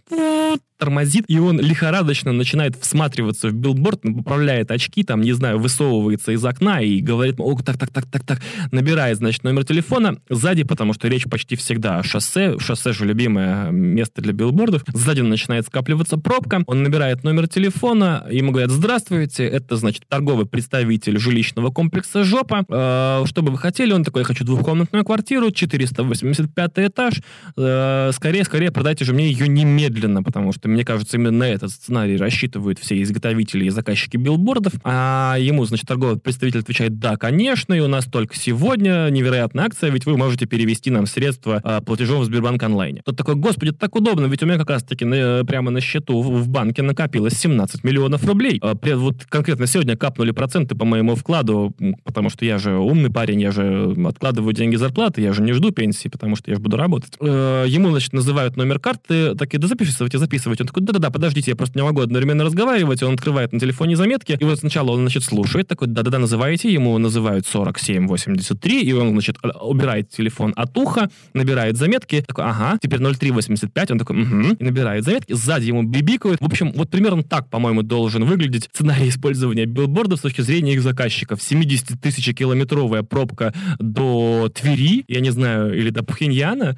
тормозит, 0.82 1.26
и 1.28 1.38
он 1.38 1.60
лихорадочно 1.60 2.32
начинает 2.32 2.74
всматриваться 2.74 3.48
в 3.50 3.52
билборд, 3.52 4.02
поправляет 4.02 4.72
очки, 4.72 5.04
там, 5.04 5.20
не 5.20 5.32
знаю, 5.32 5.60
высовывается 5.60 6.32
из 6.32 6.44
окна 6.44 6.80
и 6.80 6.98
говорит, 6.98 7.36
о, 7.38 7.56
так, 7.62 7.78
так, 7.78 7.92
так, 7.92 8.06
так, 8.06 8.24
так, 8.24 8.42
набирает, 8.72 9.18
значит, 9.18 9.44
номер 9.44 9.64
телефона. 9.64 10.16
Сзади, 10.28 10.64
потому 10.64 10.92
что 10.92 11.06
речь 11.06 11.26
почти 11.30 11.54
всегда 11.54 11.98
о 11.98 12.02
шоссе, 12.02 12.58
шоссе 12.58 12.92
же 12.92 13.04
любимое 13.04 13.70
место 13.70 14.22
для 14.22 14.32
билбордов, 14.32 14.82
сзади 14.92 15.20
начинает 15.20 15.66
скапливаться 15.66 16.16
пробка, 16.16 16.64
он 16.66 16.82
набирает 16.82 17.22
номер 17.22 17.46
телефона, 17.46 18.26
ему 18.28 18.50
говорят, 18.50 18.72
здравствуйте, 18.72 19.44
это, 19.44 19.76
значит, 19.76 20.08
торговый 20.08 20.46
представитель 20.46 21.16
жилищного 21.16 21.70
комплекса 21.70 22.24
«Жопа», 22.24 22.64
э, 22.68 23.22
что 23.26 23.42
бы 23.42 23.52
вы 23.52 23.58
хотели? 23.58 23.92
Он 23.92 24.02
такой, 24.02 24.22
я 24.22 24.26
хочу 24.26 24.44
двухкомнатную 24.44 25.04
квартиру, 25.04 25.52
485 25.52 26.72
этаж, 26.78 27.20
э, 27.56 28.10
скорее, 28.12 28.42
скорее 28.42 28.72
продайте 28.72 29.04
же 29.04 29.12
мне 29.12 29.30
ее 29.30 29.46
немедленно, 29.46 30.24
потому 30.24 30.52
что 30.52 30.71
мне 30.72 30.84
кажется, 30.84 31.16
именно 31.16 31.30
на 31.30 31.48
этот 31.48 31.70
сценарий 31.70 32.16
рассчитывают 32.16 32.78
все 32.78 33.00
изготовители 33.02 33.64
и 33.64 33.70
заказчики 33.70 34.16
билбордов. 34.16 34.72
А 34.84 35.36
ему, 35.38 35.64
значит, 35.64 35.86
торговый 35.86 36.18
представитель 36.18 36.60
отвечает, 36.60 36.98
да, 36.98 37.16
конечно, 37.16 37.74
и 37.74 37.80
у 37.80 37.88
нас 37.88 38.06
только 38.06 38.36
сегодня 38.36 39.08
невероятная 39.10 39.64
акция, 39.64 39.90
ведь 39.90 40.06
вы 40.06 40.16
можете 40.16 40.46
перевести 40.46 40.90
нам 40.90 41.06
средства 41.06 41.60
а, 41.62 41.80
платежом 41.80 42.20
в 42.20 42.24
Сбербанк 42.24 42.62
онлайне. 42.62 43.02
Тот 43.04 43.16
такой, 43.16 43.34
господи, 43.34 43.70
это 43.70 43.78
так 43.78 43.94
удобно, 43.96 44.26
ведь 44.26 44.42
у 44.42 44.46
меня 44.46 44.58
как 44.58 44.70
раз-таки 44.70 45.04
на, 45.04 45.44
прямо 45.44 45.70
на 45.70 45.80
счету 45.80 46.20
в, 46.20 46.42
в 46.42 46.48
банке 46.48 46.82
накопилось 46.82 47.34
17 47.34 47.84
миллионов 47.84 48.24
рублей. 48.24 48.58
А, 48.62 48.74
при, 48.74 48.92
вот 48.92 49.24
конкретно 49.28 49.66
сегодня 49.66 49.96
капнули 49.96 50.30
проценты 50.30 50.74
по 50.74 50.84
моему 50.84 51.14
вкладу, 51.14 51.74
потому 52.04 52.30
что 52.30 52.44
я 52.44 52.58
же 52.58 52.76
умный 52.76 53.10
парень, 53.10 53.40
я 53.40 53.50
же 53.50 53.94
откладываю 54.06 54.52
деньги 54.52 54.76
зарплаты, 54.76 55.20
я 55.20 55.32
же 55.32 55.42
не 55.42 55.52
жду 55.52 55.70
пенсии, 55.70 56.08
потому 56.08 56.36
что 56.36 56.50
я 56.50 56.56
же 56.56 56.62
буду 56.62 56.76
работать. 56.76 57.14
Э, 57.20 57.64
ему, 57.68 57.90
значит, 57.90 58.12
называют 58.12 58.56
номер 58.56 58.78
карты, 58.78 59.34
так 59.34 59.52
и 59.54 59.58
да 59.58 59.68
записывайте, 59.68 60.18
записывайте 60.18 60.61
Он 60.62 60.66
такой, 60.66 60.82
да-да-да, 60.82 61.10
подождите, 61.10 61.50
я 61.50 61.56
просто 61.56 61.78
не 61.78 61.84
могу 61.84 62.00
одновременно 62.00 62.44
разговаривать. 62.44 63.02
Он 63.02 63.14
открывает 63.14 63.52
на 63.52 63.60
телефоне 63.60 63.96
заметки, 63.96 64.36
и 64.38 64.44
вот 64.44 64.58
сначала 64.58 64.90
он, 64.92 65.00
значит, 65.00 65.24
слушает, 65.24 65.68
такой, 65.68 65.88
да-да-да, 65.88 66.18
называете, 66.18 66.72
ему 66.72 66.96
называют 66.98 67.46
4783, 67.46 68.82
и 68.82 68.92
он, 68.92 69.10
значит, 69.10 69.36
убирает 69.60 70.10
телефон 70.10 70.52
от 70.56 70.76
уха, 70.76 71.10
набирает 71.34 71.76
заметки, 71.76 72.24
такой, 72.26 72.44
ага, 72.44 72.78
теперь 72.80 73.00
0385, 73.00 73.90
он 73.90 73.98
такой, 73.98 74.22
угу, 74.22 74.56
и 74.58 74.64
набирает 74.64 75.04
заметки, 75.04 75.32
сзади 75.32 75.66
ему 75.66 75.82
бибикают. 75.82 76.40
В 76.40 76.44
общем, 76.46 76.72
вот 76.72 76.90
примерно 76.90 77.22
так, 77.22 77.48
по-моему, 77.48 77.82
должен 77.82 78.24
выглядеть 78.24 78.68
сценарий 78.72 79.08
использования 79.08 79.66
билбордов 79.66 80.18
с 80.18 80.22
точки 80.22 80.40
зрения 80.40 80.74
их 80.74 80.82
заказчиков. 80.82 81.42
70 81.42 82.00
тысяч 82.00 82.34
километровая 82.34 83.02
пробка 83.02 83.52
до 83.78 84.50
Твери, 84.54 85.04
я 85.08 85.20
не 85.20 85.30
знаю, 85.30 85.76
или 85.76 85.90
до 85.90 86.02
Пхеньяна, 86.02 86.76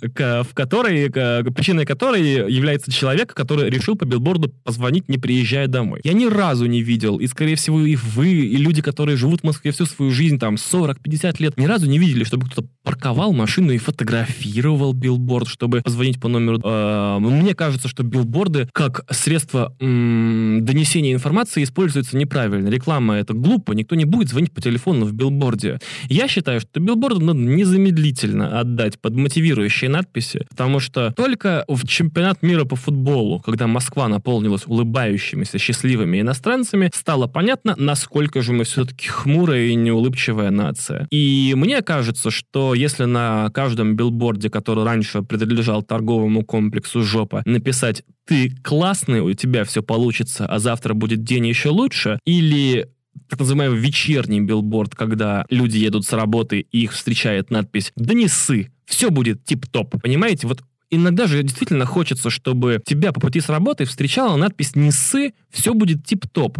в 0.00 0.54
которой, 0.54 1.10
причиной 1.10 1.84
которой 1.86 2.50
является 2.50 2.90
человек, 3.00 3.32
который 3.32 3.70
решил 3.70 3.96
по 3.96 4.04
билборду 4.04 4.52
позвонить, 4.62 5.08
не 5.08 5.16
приезжая 5.16 5.68
домой. 5.68 6.00
Я 6.04 6.12
ни 6.12 6.26
разу 6.26 6.66
не 6.66 6.82
видел, 6.82 7.18
и, 7.18 7.26
скорее 7.26 7.56
всего, 7.56 7.80
и 7.80 7.96
вы, 7.96 8.28
и 8.28 8.56
люди, 8.56 8.82
которые 8.82 9.16
живут 9.16 9.40
в 9.40 9.44
Москве 9.44 9.72
всю 9.72 9.86
свою 9.86 10.10
жизнь, 10.10 10.38
там, 10.38 10.56
40-50 10.56 11.36
лет, 11.38 11.56
ни 11.56 11.64
разу 11.64 11.86
не 11.86 11.98
видели, 11.98 12.24
чтобы 12.24 12.46
кто-то 12.46 12.68
парковал 12.90 13.32
машину 13.32 13.70
и 13.70 13.78
фотографировал 13.78 14.94
билборд, 14.94 15.46
чтобы 15.46 15.80
позвонить 15.80 16.18
по 16.18 16.26
номеру. 16.26 16.60
Э, 16.64 17.18
мне 17.20 17.54
кажется, 17.54 17.86
что 17.86 18.02
билборды 18.02 18.68
как 18.72 19.04
средство 19.10 19.76
донесения 19.78 21.14
информации 21.14 21.62
используются 21.62 22.16
неправильно. 22.16 22.68
Реклама 22.68 23.14
это 23.14 23.32
глупо, 23.32 23.74
никто 23.74 23.94
не 23.94 24.04
будет 24.04 24.28
звонить 24.28 24.52
по 24.52 24.60
телефону 24.60 25.06
в 25.06 25.12
билборде. 25.12 25.78
Я 26.08 26.26
считаю, 26.26 26.58
что 26.60 26.80
билборды 26.80 27.24
надо 27.24 27.38
незамедлительно 27.38 28.58
отдать 28.58 29.00
под 29.00 29.14
мотивирующие 29.14 29.88
надписи, 29.88 30.44
потому 30.50 30.80
что 30.80 31.12
только 31.12 31.64
в 31.68 31.86
чемпионат 31.86 32.42
мира 32.42 32.64
по 32.64 32.74
футболу, 32.74 33.38
когда 33.38 33.68
Москва 33.68 34.08
наполнилась 34.08 34.66
улыбающимися, 34.66 35.58
счастливыми 35.58 36.20
иностранцами, 36.20 36.90
стало 36.92 37.28
понятно, 37.28 37.76
насколько 37.78 38.42
же 38.42 38.52
мы 38.52 38.64
все-таки 38.64 39.06
хмурая 39.06 39.66
и 39.66 39.76
неулыбчивая 39.76 40.50
нация. 40.50 41.06
И 41.12 41.54
мне 41.56 41.82
кажется, 41.82 42.32
что 42.32 42.74
если 42.80 43.04
на 43.04 43.50
каждом 43.50 43.94
билборде, 43.94 44.48
который 44.48 44.84
раньше 44.84 45.22
принадлежал 45.22 45.82
торговому 45.82 46.44
комплексу 46.44 47.02
жопа, 47.02 47.42
написать 47.44 48.02
«ты 48.26 48.50
классный, 48.62 49.20
у 49.20 49.32
тебя 49.34 49.64
все 49.64 49.82
получится, 49.82 50.46
а 50.46 50.58
завтра 50.58 50.94
будет 50.94 51.22
день 51.22 51.46
еще 51.46 51.68
лучше», 51.68 52.18
или 52.24 52.88
так 53.28 53.40
называемый 53.40 53.78
вечерний 53.78 54.40
билборд, 54.40 54.94
когда 54.94 55.44
люди 55.50 55.78
едут 55.78 56.06
с 56.06 56.12
работы 56.12 56.60
и 56.60 56.82
их 56.82 56.92
встречает 56.92 57.50
надпись 57.50 57.92
«Да 57.96 58.14
не 58.14 58.28
ссы, 58.28 58.72
все 58.86 59.10
будет 59.10 59.44
тип-топ». 59.44 60.00
Понимаете, 60.02 60.46
вот 60.46 60.62
иногда 60.88 61.26
же 61.26 61.42
действительно 61.42 61.84
хочется, 61.84 62.30
чтобы 62.30 62.80
тебя 62.84 63.12
по 63.12 63.20
пути 63.20 63.40
с 63.40 63.48
работы 63.48 63.84
встречала 63.84 64.36
надпись 64.36 64.74
«Не 64.74 64.90
ссы, 64.90 65.34
все 65.50 65.74
будет 65.74 66.04
тип-топ». 66.04 66.58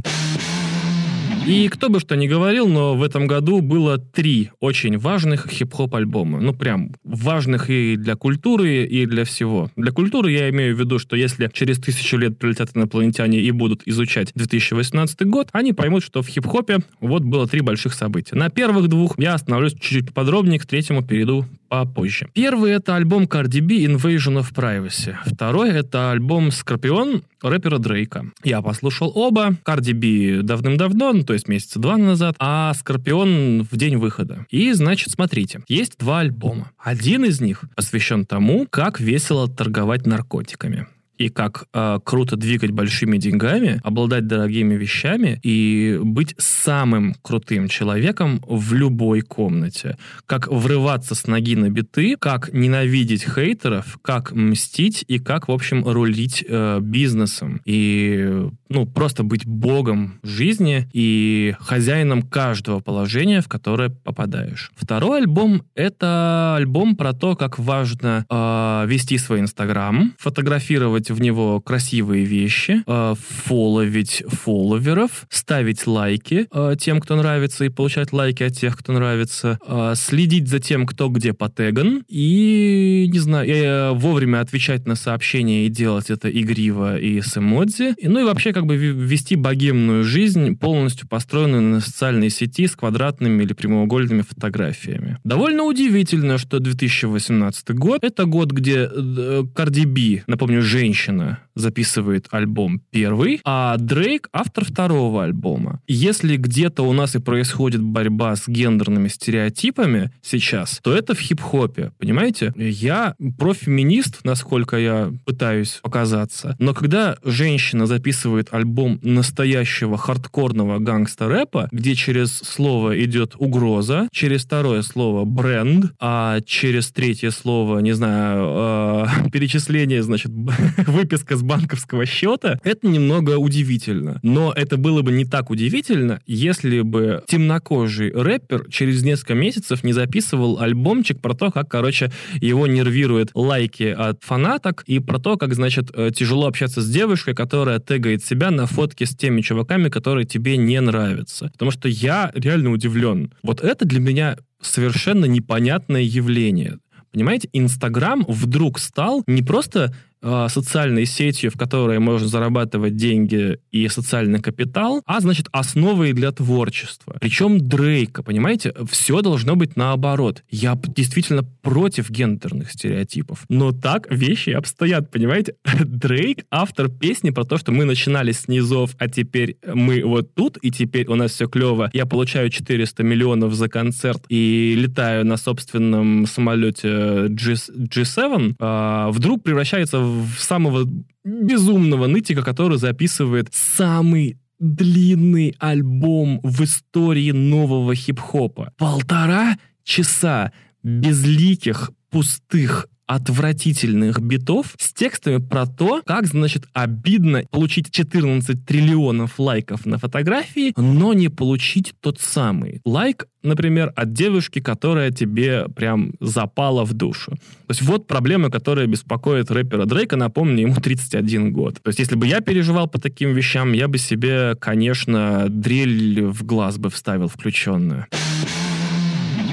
И 1.47 1.69
кто 1.69 1.89
бы 1.89 2.01
что 2.01 2.17
ни 2.17 2.27
говорил, 2.27 2.69
но 2.69 2.95
в 2.95 3.03
этом 3.03 3.27
году 3.27 3.61
было 3.61 3.99
три 3.99 4.51
очень 4.61 4.99
важных 4.99 5.49
хип-хоп 5.49 5.95
альбома. 5.95 6.41
Ну, 6.41 6.53
прям 6.53 6.95
важных 7.03 7.71
и 7.71 7.97
для 7.97 8.15
культуры, 8.15 8.85
и 8.85 9.07
для 9.07 9.25
всего. 9.25 9.71
Для 9.75 9.91
культуры 9.91 10.31
я 10.31 10.51
имею 10.51 10.77
в 10.77 10.79
виду, 10.79 10.99
что 10.99 11.17
если 11.17 11.51
через 11.53 11.79
тысячу 11.79 12.19
лет 12.19 12.39
прилетят 12.39 12.77
инопланетяне 12.77 13.41
и 13.41 13.51
будут 13.51 13.83
изучать 13.87 14.33
2018 14.35 15.27
год, 15.27 15.49
они 15.53 15.73
поймут, 15.73 16.05
что 16.05 16.23
в 16.23 16.29
хип-хопе 16.29 16.79
вот 17.01 17.23
было 17.23 17.49
три 17.49 17.63
больших 17.63 17.95
события. 17.95 18.37
На 18.37 18.51
первых 18.51 18.89
двух 18.89 19.19
я 19.19 19.35
остановлюсь 19.35 19.73
чуть-чуть 19.73 20.13
подробнее, 20.13 20.61
к 20.61 20.67
третьему 20.67 21.03
перейду 21.03 21.47
попозже. 21.71 22.29
Первый— 22.35 22.73
это 22.75 22.97
альбом 22.97 23.25
Cardi 23.25 23.61
B 23.61 23.85
«Invasion 23.85 24.41
of 24.41 24.53
Privacy». 24.53 25.15
Второй— 25.25 25.71
это 25.71 26.11
альбом 26.11 26.51
«Скорпион» 26.51 27.23
рэпера 27.41 27.79
Дрейка. 27.79 28.27
Я 28.45 28.61
послушал 28.61 29.13
оба. 29.15 29.57
Cardi 29.65 29.95
B 29.95 30.43
давным-давно, 30.43 31.13
ну, 31.13 31.23
то 31.23 31.33
есть 31.33 31.49
месяца 31.49 31.79
два 31.79 31.97
назад, 31.97 32.35
а 32.39 32.75
Скорпион 32.75 33.63
в 33.63 33.77
день 33.77 33.97
выхода. 33.97 34.47
И, 34.51 34.73
значит, 34.73 35.13
смотрите, 35.13 35.63
есть 35.69 35.97
два 35.99 36.21
альбома. 36.21 36.73
Один 36.79 37.25
из 37.25 37.41
них 37.41 37.65
посвящен 37.77 38.27
тому, 38.27 38.67
как 38.69 39.01
весело 39.01 39.49
торговать 39.49 40.07
наркотиками 40.07 40.87
и 41.21 41.29
как 41.29 41.67
э, 41.75 41.99
круто 42.03 42.37
двигать 42.37 42.71
большими 42.71 43.19
деньгами, 43.19 43.79
обладать 43.85 44.27
дорогими 44.27 44.75
вещами 44.75 45.39
и 45.43 46.01
быть 46.03 46.35
самым 46.39 47.15
крутым 47.21 47.69
человеком 47.69 48.43
в 48.47 48.73
любой 48.73 49.21
комнате. 49.21 49.99
Как 50.25 50.49
врываться 50.49 51.15
с 51.15 51.27
ноги 51.27 51.57
на 51.57 51.69
биты, 51.69 52.17
как 52.19 52.55
ненавидеть 52.55 53.23
хейтеров, 53.23 53.99
как 54.01 54.33
мстить 54.33 55.05
и 55.09 55.19
как, 55.19 55.49
в 55.49 55.53
общем, 55.53 55.87
рулить 55.87 56.43
э, 56.49 56.79
бизнесом. 56.81 57.61
И, 57.67 58.49
ну, 58.71 58.87
просто 58.87 59.23
быть 59.23 59.45
богом 59.45 60.21
жизни 60.23 60.89
и 60.95 61.55
хозяином 61.61 62.23
каждого 62.23 62.81
положения, 62.81 63.43
в 63.43 63.49
которое 63.49 63.91
попадаешь. 63.91 64.73
Второй 64.75 65.19
альбом— 65.19 65.65
это 65.75 66.55
альбом 66.57 66.97
про 66.97 67.13
то, 67.13 67.37
как 67.37 67.59
важно 67.59 68.25
э, 68.31 68.87
вести 68.89 69.19
свой 69.19 69.41
Инстаграм, 69.41 70.15
фотографировать 70.19 71.10
в 71.11 71.21
него 71.21 71.61
красивые 71.61 72.25
вещи, 72.25 72.83
э, 72.87 73.15
фолловить 73.19 74.23
фолловеров, 74.29 75.27
ставить 75.31 75.87
лайки 75.87 76.47
э, 76.53 76.77
тем, 76.79 77.01
кто 77.01 77.17
нравится, 77.17 77.65
и 77.65 77.69
получать 77.69 78.13
лайки 78.13 78.43
от 78.43 78.57
тех, 78.57 78.77
кто 78.77 78.93
нравится, 78.93 79.59
э, 79.67 79.95
следить 79.97 80.49
за 80.49 80.59
тем, 80.59 80.87
кто 80.87 81.09
где 81.09 81.33
потеган, 81.33 82.05
и, 82.09 83.09
не 83.13 83.19
знаю, 83.19 83.49
э, 83.49 83.93
вовремя 83.93 84.41
отвечать 84.41 84.87
на 84.87 84.95
сообщения 84.95 85.67
и 85.67 85.69
делать 85.69 86.11
это 86.11 86.31
игриво 86.31 86.99
и 86.99 87.21
с 87.21 87.37
эмодзи. 87.37 87.95
И, 87.99 88.09
ну 88.09 88.21
и 88.21 88.25
вообще 88.25 88.53
как 88.53 88.67
бы 88.67 88.77
вести 88.77 89.37
богемную 89.37 90.05
жизнь, 90.05 90.57
полностью 90.57 91.09
построенную 91.09 91.63
на 91.63 91.81
социальной 91.81 92.31
сети 92.31 92.67
с 92.67 92.77
квадратными 92.77 93.43
или 93.43 93.53
прямоугольными 93.53 94.23
фотографиями. 94.23 95.19
Довольно 95.25 95.65
удивительно, 95.65 96.39
что 96.39 96.59
2018 96.59 97.71
год— 97.71 98.01
это 98.05 98.25
год, 98.25 98.53
где 98.53 98.85
Cardi 98.85 99.87
B, 99.87 100.23
напомню, 100.27 100.63
женщина, 100.63 101.00
женщина 101.01 101.39
записывает 101.55 102.27
альбом 102.31 102.81
первый, 102.91 103.41
а 103.45 103.77
Дрейк 103.77 104.29
автор 104.33 104.65
второго 104.65 105.25
альбома. 105.25 105.81
Если 105.87 106.37
где-то 106.37 106.83
у 106.83 106.93
нас 106.93 107.15
и 107.15 107.19
происходит 107.19 107.83
борьба 107.83 108.37
с 108.37 108.49
гендерными 108.49 109.09
стереотипами 109.09 110.11
сейчас, 110.23 110.81
то 110.83 110.93
это 110.95 111.15
в 111.15 111.21
хип-хопе, 111.21 111.93
понимаете? 111.99 112.53
Я 112.57 113.15
профеминист, 113.39 114.21
насколько 114.25 114.77
я 114.77 115.13
пытаюсь 115.27 115.81
показаться, 115.83 116.57
но 116.59 116.75
когда 116.75 117.17
женщина 117.25 117.87
записывает 117.87 118.49
альбом 118.53 118.99
настоящего 119.03 119.97
хардкорного 119.99 120.79
гангста-рэпа, 120.79 121.69
где 121.73 121.95
через 121.95 122.39
слово 122.39 123.03
идет 123.05 123.35
угроза, 123.39 124.09
через 124.13 124.45
второе 124.45 124.83
слово 124.83 125.25
бренд, 125.25 125.93
а 126.01 126.41
через 126.47 126.91
третье 126.91 127.31
слово, 127.31 127.81
не 127.81 127.93
знаю, 127.93 129.07
э, 129.27 129.31
перечисление, 129.33 130.03
значит, 130.03 130.31
выписка 130.89 131.37
с 131.37 131.43
банковского 131.43 132.07
счета, 132.07 132.59
это 132.65 132.87
немного 132.87 133.39
удивительно. 133.39 134.21
Но 134.23 134.53
это 134.55 134.77
было 134.77 135.03
бы 135.03 135.13
не 135.13 135.25
так 135.25 135.51
удивительно, 135.51 136.21
если 136.27 136.81
бы 136.81 137.23
темнокожий 137.27 138.13
рэпер 138.13 138.69
через 138.71 139.03
несколько 139.03 139.35
месяцев 139.35 139.85
не 139.85 139.93
записывал 139.93 140.61
альбомчик 140.61 141.21
про 141.21 141.35
то, 141.35 141.51
как, 141.51 141.69
короче, 141.69 142.13
его 142.41 142.67
нервируют 142.67 143.31
лайки 143.35 143.85
от 143.85 144.23
фанаток 144.23 144.83
и 144.87 144.99
про 144.99 145.19
то, 145.19 145.37
как, 145.37 145.55
значит, 145.55 145.91
э, 145.95 146.11
тяжело 146.15 146.47
общаться 146.47 146.81
с 146.81 146.91
девушкой, 146.91 147.35
которая 147.35 147.79
тегает 147.79 148.25
себя 148.25 148.51
на 148.51 148.67
фотке 148.67 149.07
с 149.07 149.17
теми 149.17 149.41
чуваками, 149.41 149.89
которые 149.89 150.27
тебе 150.27 150.57
не 150.57 150.81
нравятся. 150.81 151.51
Потому 151.53 151.71
что 151.71 151.89
я 151.89 152.31
реально 152.35 152.71
удивлен. 152.71 153.33
Вот 153.43 153.61
это 153.63 153.85
для 153.85 154.01
меня 154.01 154.37
совершенно 154.61 155.25
непонятное 155.25 156.03
явление. 156.03 156.79
Понимаете, 157.13 157.49
Инстаграм 157.53 158.25
вдруг 158.29 158.79
стал 158.79 159.25
не 159.27 159.43
просто 159.43 159.93
социальной 160.23 161.07
сетью, 161.07 161.51
в 161.51 161.59
которой 161.59 161.99
можно 161.99 162.29
зарабатывать 162.29 162.97
деньги 162.97 163.59
и 163.71 163.89
социальный 163.89 164.41
капитал, 164.41 165.03
а, 165.07 165.21
значит, 165.21 165.49
основой 165.53 166.13
для 166.13 166.33
творчества. 166.33 167.17
Причем 167.21 167.67
Дрейка, 167.67 168.23
понимаете, 168.23 168.75
все 168.91 169.23
должно 169.23 169.57
быть 169.57 169.77
наоборот. 169.77 170.43
Я 170.51 170.79
действительно 170.89 171.43
против 171.63 172.11
гендерных 172.11 172.71
стереотипов. 172.71 173.45
Но 173.49 173.73
так 173.73 174.11
вещи 174.11 174.51
обстоят, 174.51 175.11
понимаете? 175.11 175.55
Дрейк— 175.81 176.45
автор 176.51 176.89
песни 176.89 177.31
про 177.31 177.45
то, 177.45 177.57
что 177.57 177.73
мы 177.73 177.85
начинали 177.85 178.33
с 178.33 178.49
низов, 178.49 178.97
а 178.99 179.09
теперь 179.09 179.57
мы 179.67 180.03
вот 180.05 180.35
тут, 180.35 180.59
и 180.63 180.71
теперь 180.71 181.07
у 181.09 181.15
нас 181.15 181.33
все 181.33 181.49
клево. 181.49 181.91
Я 181.93 182.07
получаю 182.07 182.51
400 182.51 183.03
миллионов 183.03 183.55
за 183.55 183.69
концерт 183.69 184.25
и 184.29 184.75
летаю 184.77 185.25
на 185.25 185.37
собственном 185.37 186.27
самолете 186.27 187.29
G 187.29 187.55
G7, 187.55 188.55
а 188.59 189.11
вдруг 189.11 189.43
превращается 189.43 189.99
в 189.99 190.10
самого 190.39 190.89
безумного 191.25 192.07
нытика, 192.07 192.43
который 192.43 192.79
записывает 192.79 193.49
самый 193.53 194.39
длинный 194.59 195.55
альбом 195.59 196.41
в 196.43 196.63
истории 196.63 197.31
нового 197.31 197.95
хип-хопа. 197.95 198.73
Полтора 198.77 199.57
часа 199.85 200.53
безликих, 200.83 201.91
пустых 202.11 202.87
отвратительных 203.11 204.21
битов 204.21 204.77
с 204.79 204.93
текстами 204.93 205.39
про 205.39 205.67
то, 205.67 206.01
как, 206.07 206.27
значит, 206.27 206.69
обидно 206.73 207.43
получить 207.51 207.91
14 207.91 208.65
триллионов 208.65 209.41
лайков 209.41 209.85
на 209.85 209.99
фотографии, 209.99 210.73
но 210.77 211.13
не 211.13 211.29
получить 211.29 211.93
тот 212.01 212.21
самый 212.21 212.81
лайк, 212.85 213.27
например, 213.43 213.93
от 213.97 214.13
девушки, 214.13 214.61
которая 214.61 215.11
тебе 215.11 215.67
прям 215.75 216.13
запала 216.21 216.85
в 216.85 216.93
душу. 216.93 217.33
То 217.33 217.71
есть 217.71 217.83
вот 217.83 218.07
проблема, 218.07 218.49
которая 218.49 218.87
беспокоит 218.87 219.51
рэпера 219.51 219.87
Дрейка. 219.87 220.15
Напомню, 220.17 220.63
ему 220.63 220.77
31 220.77 221.53
год. 221.53 221.83
То 221.83 221.89
есть 221.89 221.99
если 221.99 222.15
бы 222.15 222.29
я 222.29 222.41
переживал 222.41 222.87
по 222.87 223.01
таким 223.01 223.35
вещам, 223.35 223.73
я 223.73 223.89
бы 223.89 223.99
себе, 223.99 224.55
конечно, 224.55 225.47
дрель 225.49 226.27
в 226.27 226.45
глаз 226.45 226.79
бы 226.79 226.91
вставил 226.91 227.27
включенную. 227.27 228.07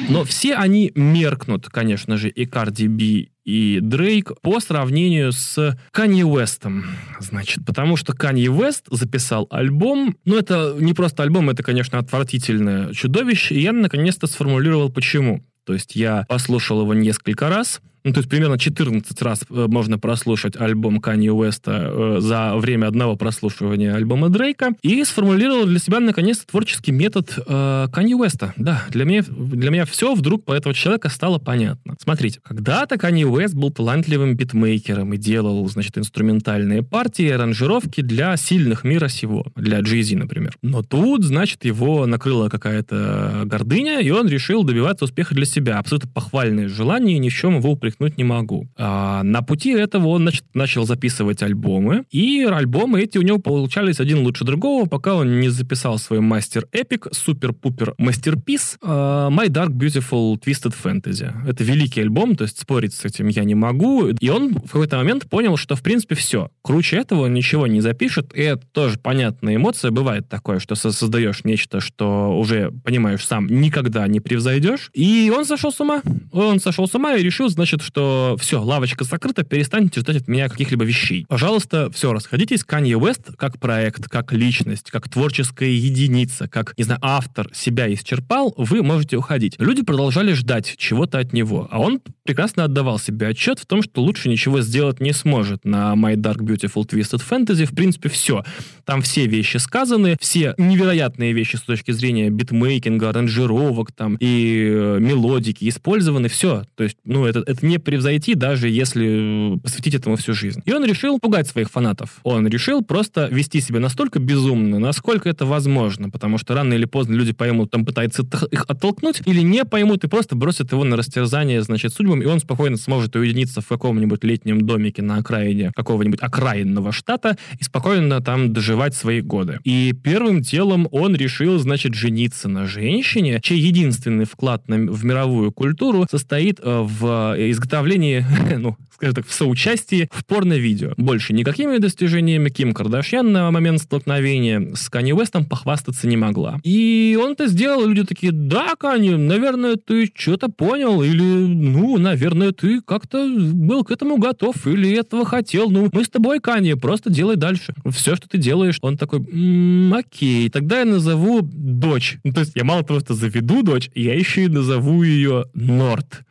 Но 0.09 0.23
все 0.23 0.55
они 0.55 0.91
меркнут, 0.95 1.67
конечно 1.69 2.17
же, 2.17 2.29
и 2.29 2.45
Cardi 2.45 2.87
B, 2.87 3.29
и 3.43 3.79
Дрейк 3.81 4.39
по 4.41 4.59
сравнению 4.59 5.31
с 5.31 5.77
Канье 5.91 6.25
Уэстом. 6.25 6.85
Значит, 7.19 7.65
потому 7.65 7.95
что 7.97 8.13
Канье 8.13 8.51
Уэст 8.51 8.87
записал 8.91 9.47
альбом, 9.49 10.17
ну, 10.25 10.37
это 10.37 10.75
не 10.79 10.93
просто 10.93 11.23
альбом, 11.23 11.49
это, 11.49 11.63
конечно, 11.63 11.97
отвратительное 11.99 12.93
чудовище, 12.93 13.55
и 13.55 13.61
я 13.61 13.71
наконец-то 13.71 14.27
сформулировал, 14.27 14.89
почему. 14.89 15.43
То 15.65 15.73
есть 15.73 15.95
я 15.95 16.25
послушал 16.29 16.81
его 16.81 16.93
несколько 16.93 17.49
раз, 17.49 17.81
ну, 18.07 18.13
то 18.13 18.19
есть 18.19 18.29
примерно 18.29 18.57
14 18.57 19.21
раз 19.21 19.41
э, 19.49 19.65
можно 19.67 19.99
прослушать 19.99 20.55
альбом 20.55 21.01
Канье 21.01 21.33
Уэста 21.33 21.91
э, 21.91 22.17
за 22.21 22.55
время 22.55 22.87
одного 22.87 23.17
прослушивания 23.17 23.93
альбома 23.93 24.29
Дрейка 24.29 24.71
и 24.81 25.03
сформулировал 25.03 25.65
для 25.65 25.77
себя, 25.77 25.99
наконец, 25.99 26.37
творческий 26.49 26.93
метод 26.93 27.37
э, 27.45 27.87
Канье 27.91 28.15
Уэста. 28.15 28.53
Да, 28.55 28.85
для 28.91 29.03
меня, 29.03 29.23
для 29.27 29.71
меня 29.71 29.85
все 29.85 30.15
вдруг 30.15 30.45
по 30.45 30.53
этого 30.53 30.73
человека 30.73 31.09
стало 31.09 31.37
понятно. 31.37 31.97
Смотрите, 32.01 32.39
когда-то 32.43 32.97
Канье 32.97 33.27
Уэст 33.27 33.53
был 33.53 33.71
талантливым 33.71 34.37
битмейкером 34.37 35.13
и 35.13 35.17
делал, 35.17 35.67
значит, 35.67 35.97
инструментальные 35.97 36.83
партии, 36.83 37.27
аранжировки 37.27 37.99
для 37.99 38.37
сильных 38.37 38.85
мира 38.85 39.09
сего, 39.09 39.47
для 39.57 39.81
Джей-Зи, 39.81 40.15
например. 40.15 40.55
Но 40.61 40.81
тут, 40.81 41.25
значит, 41.25 41.65
его 41.65 42.05
накрыла 42.05 42.47
какая-то 42.47 43.41
гордыня, 43.43 43.99
и 43.99 44.09
он 44.11 44.29
решил 44.29 44.63
добиваться 44.63 45.03
успеха 45.03 45.35
для 45.35 45.45
себя. 45.45 45.77
Абсолютно 45.79 46.09
похвальное 46.09 46.69
желание, 46.69 47.19
ни 47.19 47.27
в 47.27 47.33
чем 47.33 47.57
его 47.57 47.71
упрекнуть 47.71 47.96
упрекнуть 47.97 48.17
не 48.17 48.23
могу. 48.23 48.67
А, 48.77 49.23
на 49.23 49.41
пути 49.41 49.71
этого 49.71 50.07
он 50.07 50.21
значит, 50.21 50.45
начал 50.53 50.85
записывать 50.85 51.43
альбомы, 51.43 52.05
и 52.11 52.43
альбомы 52.43 53.01
эти 53.01 53.17
у 53.17 53.21
него 53.21 53.39
получались 53.39 53.99
один 53.99 54.19
лучше 54.19 54.45
другого, 54.45 54.87
пока 54.87 55.15
он 55.15 55.39
не 55.39 55.49
записал 55.49 55.97
свой 55.97 56.19
мастер 56.19 56.67
эпик, 56.71 57.07
супер-пупер 57.11 57.95
мастерпис 57.97 58.77
uh, 58.81 59.29
My 59.29 59.47
Dark 59.47 59.69
Beautiful 59.69 60.39
Twisted 60.39 60.73
Fantasy. 60.83 61.31
Это 61.47 61.63
великий 61.63 62.01
альбом, 62.01 62.35
то 62.35 62.43
есть 62.43 62.59
спорить 62.59 62.93
с 62.93 63.05
этим 63.05 63.27
я 63.27 63.43
не 63.43 63.55
могу. 63.55 64.07
И 64.07 64.29
он 64.29 64.53
в 64.53 64.71
какой-то 64.71 64.97
момент 64.97 65.29
понял, 65.29 65.57
что 65.57 65.75
в 65.75 65.81
принципе 65.81 66.15
все. 66.15 66.49
Круче 66.61 66.97
этого 66.97 67.21
он 67.21 67.33
ничего 67.33 67.67
не 67.67 67.81
запишет, 67.81 68.35
и 68.35 68.41
это 68.41 68.65
тоже 68.71 68.99
понятная 68.99 69.55
эмоция. 69.55 69.91
Бывает 69.91 70.29
такое, 70.29 70.59
что 70.59 70.75
создаешь 70.75 71.43
нечто, 71.43 71.79
что 71.79 72.37
уже, 72.37 72.71
понимаешь, 72.83 73.25
сам 73.25 73.47
никогда 73.47 74.07
не 74.07 74.19
превзойдешь. 74.19 74.89
И 74.93 75.31
он 75.35 75.45
сошел 75.45 75.71
с 75.71 75.79
ума. 75.79 76.01
Он 76.31 76.59
сошел 76.59 76.87
с 76.87 76.95
ума 76.95 77.15
и 77.15 77.23
решил, 77.23 77.49
значит, 77.49 77.81
что 77.87 78.35
все, 78.39 78.61
лавочка 78.61 79.03
закрыта, 79.03 79.43
перестаньте 79.43 80.01
ждать 80.01 80.17
от 80.17 80.27
меня 80.27 80.49
каких-либо 80.49 80.83
вещей. 80.83 81.25
Пожалуйста, 81.27 81.89
все, 81.91 82.13
расходитесь. 82.13 82.63
Канье 82.63 82.97
Уэст 82.97 83.35
как 83.37 83.59
проект, 83.59 84.09
как 84.09 84.33
личность, 84.33 84.91
как 84.91 85.09
творческая 85.09 85.71
единица, 85.71 86.47
как, 86.47 86.73
не 86.77 86.83
знаю, 86.83 86.99
автор 87.01 87.49
себя 87.53 87.91
исчерпал, 87.93 88.53
вы 88.57 88.83
можете 88.83 89.17
уходить. 89.17 89.55
Люди 89.57 89.83
продолжали 89.83 90.33
ждать 90.33 90.75
чего-то 90.77 91.19
от 91.19 91.33
него, 91.33 91.67
а 91.71 91.79
он 91.79 92.01
прекрасно 92.23 92.65
отдавал 92.65 92.99
себе 92.99 93.27
отчет 93.27 93.59
в 93.59 93.65
том, 93.65 93.81
что 93.81 94.01
лучше 94.01 94.29
ничего 94.29 94.61
сделать 94.61 94.99
не 94.99 95.13
сможет 95.13 95.63
на 95.65 95.93
My 95.93 96.15
Dark 96.15 96.39
Beautiful 96.39 96.85
Twisted 96.85 97.23
Fantasy. 97.27 97.65
В 97.65 97.73
принципе, 97.73 98.09
все. 98.09 98.43
Там 98.85 99.01
все 99.01 99.25
вещи 99.27 99.57
сказаны, 99.57 100.17
все 100.19 100.53
невероятные 100.57 101.33
вещи 101.33 101.55
с 101.55 101.61
точки 101.61 101.91
зрения 101.91 102.29
битмейкинга, 102.29 103.09
аранжировок 103.09 103.91
там 103.91 104.17
и 104.19 104.67
э, 104.69 104.97
мелодики 104.99 105.67
использованы, 105.69 106.27
все. 106.27 106.63
То 106.75 106.83
есть, 106.83 106.97
ну, 107.05 107.25
это, 107.25 107.39
это 107.39 107.65
не 107.67 107.77
превзойти, 107.79 108.35
даже 108.35 108.69
если 108.69 109.55
э, 109.55 109.57
посвятить 109.59 109.95
этому 109.95 110.15
всю 110.15 110.33
жизнь. 110.33 110.61
И 110.65 110.73
он 110.73 110.85
решил 110.85 111.19
пугать 111.19 111.47
своих 111.47 111.69
фанатов. 111.69 112.19
Он 112.23 112.47
решил 112.47 112.83
просто 112.83 113.27
вести 113.31 113.61
себя 113.61 113.79
настолько 113.79 114.19
безумно, 114.19 114.79
насколько 114.79 115.29
это 115.29 115.45
возможно, 115.45 116.09
потому 116.09 116.37
что 116.37 116.53
рано 116.53 116.73
или 116.73 116.85
поздно 116.85 117.13
люди 117.13 117.33
поймут, 117.33 117.71
там 117.71 117.85
пытается 117.85 118.25
их 118.51 118.65
оттолкнуть, 118.67 119.21
или 119.25 119.41
не 119.41 119.65
поймут 119.65 120.03
и 120.03 120.07
просто 120.07 120.35
бросят 120.35 120.71
его 120.71 120.83
на 120.83 120.95
растерзание, 120.95 121.61
значит, 121.61 121.93
судьбам, 121.93 122.21
и 122.21 122.25
он 122.25 122.39
спокойно 122.39 122.77
сможет 122.77 123.15
уединиться 123.15 123.61
в 123.61 123.67
каком-нибудь 123.67 124.23
летнем 124.23 124.61
домике 124.61 125.01
на 125.01 125.17
окраине 125.17 125.71
какого-нибудь 125.75 126.19
окраинного 126.21 126.91
штата 126.91 127.37
и 127.59 127.63
спокойно 127.63 128.21
там 128.21 128.53
доживать 128.53 128.95
свои 128.95 129.21
годы. 129.21 129.59
И 129.63 129.93
первым 129.93 130.41
делом 130.41 130.87
он 130.91 131.15
решил, 131.15 131.57
значит, 131.59 131.93
жениться 131.93 132.49
на 132.49 132.65
женщине, 132.65 133.39
чей 133.41 133.59
единственный 133.59 134.25
вклад 134.25 134.67
на, 134.67 134.77
в 134.77 135.05
мировую 135.05 135.51
культуру 135.51 136.05
состоит 136.09 136.59
э, 136.61 136.81
в 136.81 137.35
изготовлении, 137.57 138.25
ну, 138.57 138.77
скажем 138.93 139.15
так, 139.15 139.27
в 139.27 139.33
соучастии 139.33 140.09
в 140.11 140.25
порно-видео. 140.25 140.93
Больше 140.97 141.33
никакими 141.33 141.77
достижениями 141.77 142.49
Ким 142.49 142.73
Кардашьян 142.73 143.31
на 143.31 143.51
момент 143.51 143.81
столкновения 143.81 144.73
с 144.75 144.89
Канни 144.89 145.11
Уэстом 145.11 145.45
похвастаться 145.45 146.07
не 146.07 146.17
могла. 146.17 146.59
И 146.63 147.17
он 147.21 147.33
это 147.33 147.47
сделал, 147.47 147.83
и 147.83 147.87
люди 147.87 148.03
такие, 148.03 148.31
да, 148.31 148.75
Канни, 148.75 149.11
наверное, 149.11 149.75
ты 149.75 150.11
что-то 150.15 150.49
понял, 150.49 151.01
или, 151.03 151.21
ну, 151.21 151.97
наверное, 151.97 152.51
ты 152.51 152.81
как-то 152.81 153.27
был 153.27 153.83
к 153.83 153.91
этому 153.91 154.17
готов, 154.17 154.65
или 154.65 154.91
этого 154.91 155.25
хотел. 155.25 155.69
Ну, 155.69 155.89
мы 155.91 156.03
с 156.03 156.09
тобой, 156.09 156.39
Канни, 156.39 156.73
просто 156.73 157.11
делай 157.11 157.35
дальше. 157.35 157.73
Все, 157.89 158.15
что 158.15 158.27
ты 158.27 158.37
делаешь. 158.37 158.79
Он 158.81 158.97
такой, 158.97 159.19
м-м, 159.19 159.93
окей, 159.93 160.49
тогда 160.49 160.79
я 160.79 160.85
назову 160.85 161.41
дочь. 161.41 162.17
Ну, 162.23 162.33
то 162.33 162.41
есть 162.41 162.53
я 162.55 162.63
мало 162.63 162.83
того, 162.83 162.99
что 162.99 163.13
заведу 163.13 163.63
дочь, 163.63 163.89
я 163.95 164.13
еще 164.13 164.45
и 164.45 164.47
назову 164.47 165.03
ее 165.03 165.45
Норт. 165.53 166.23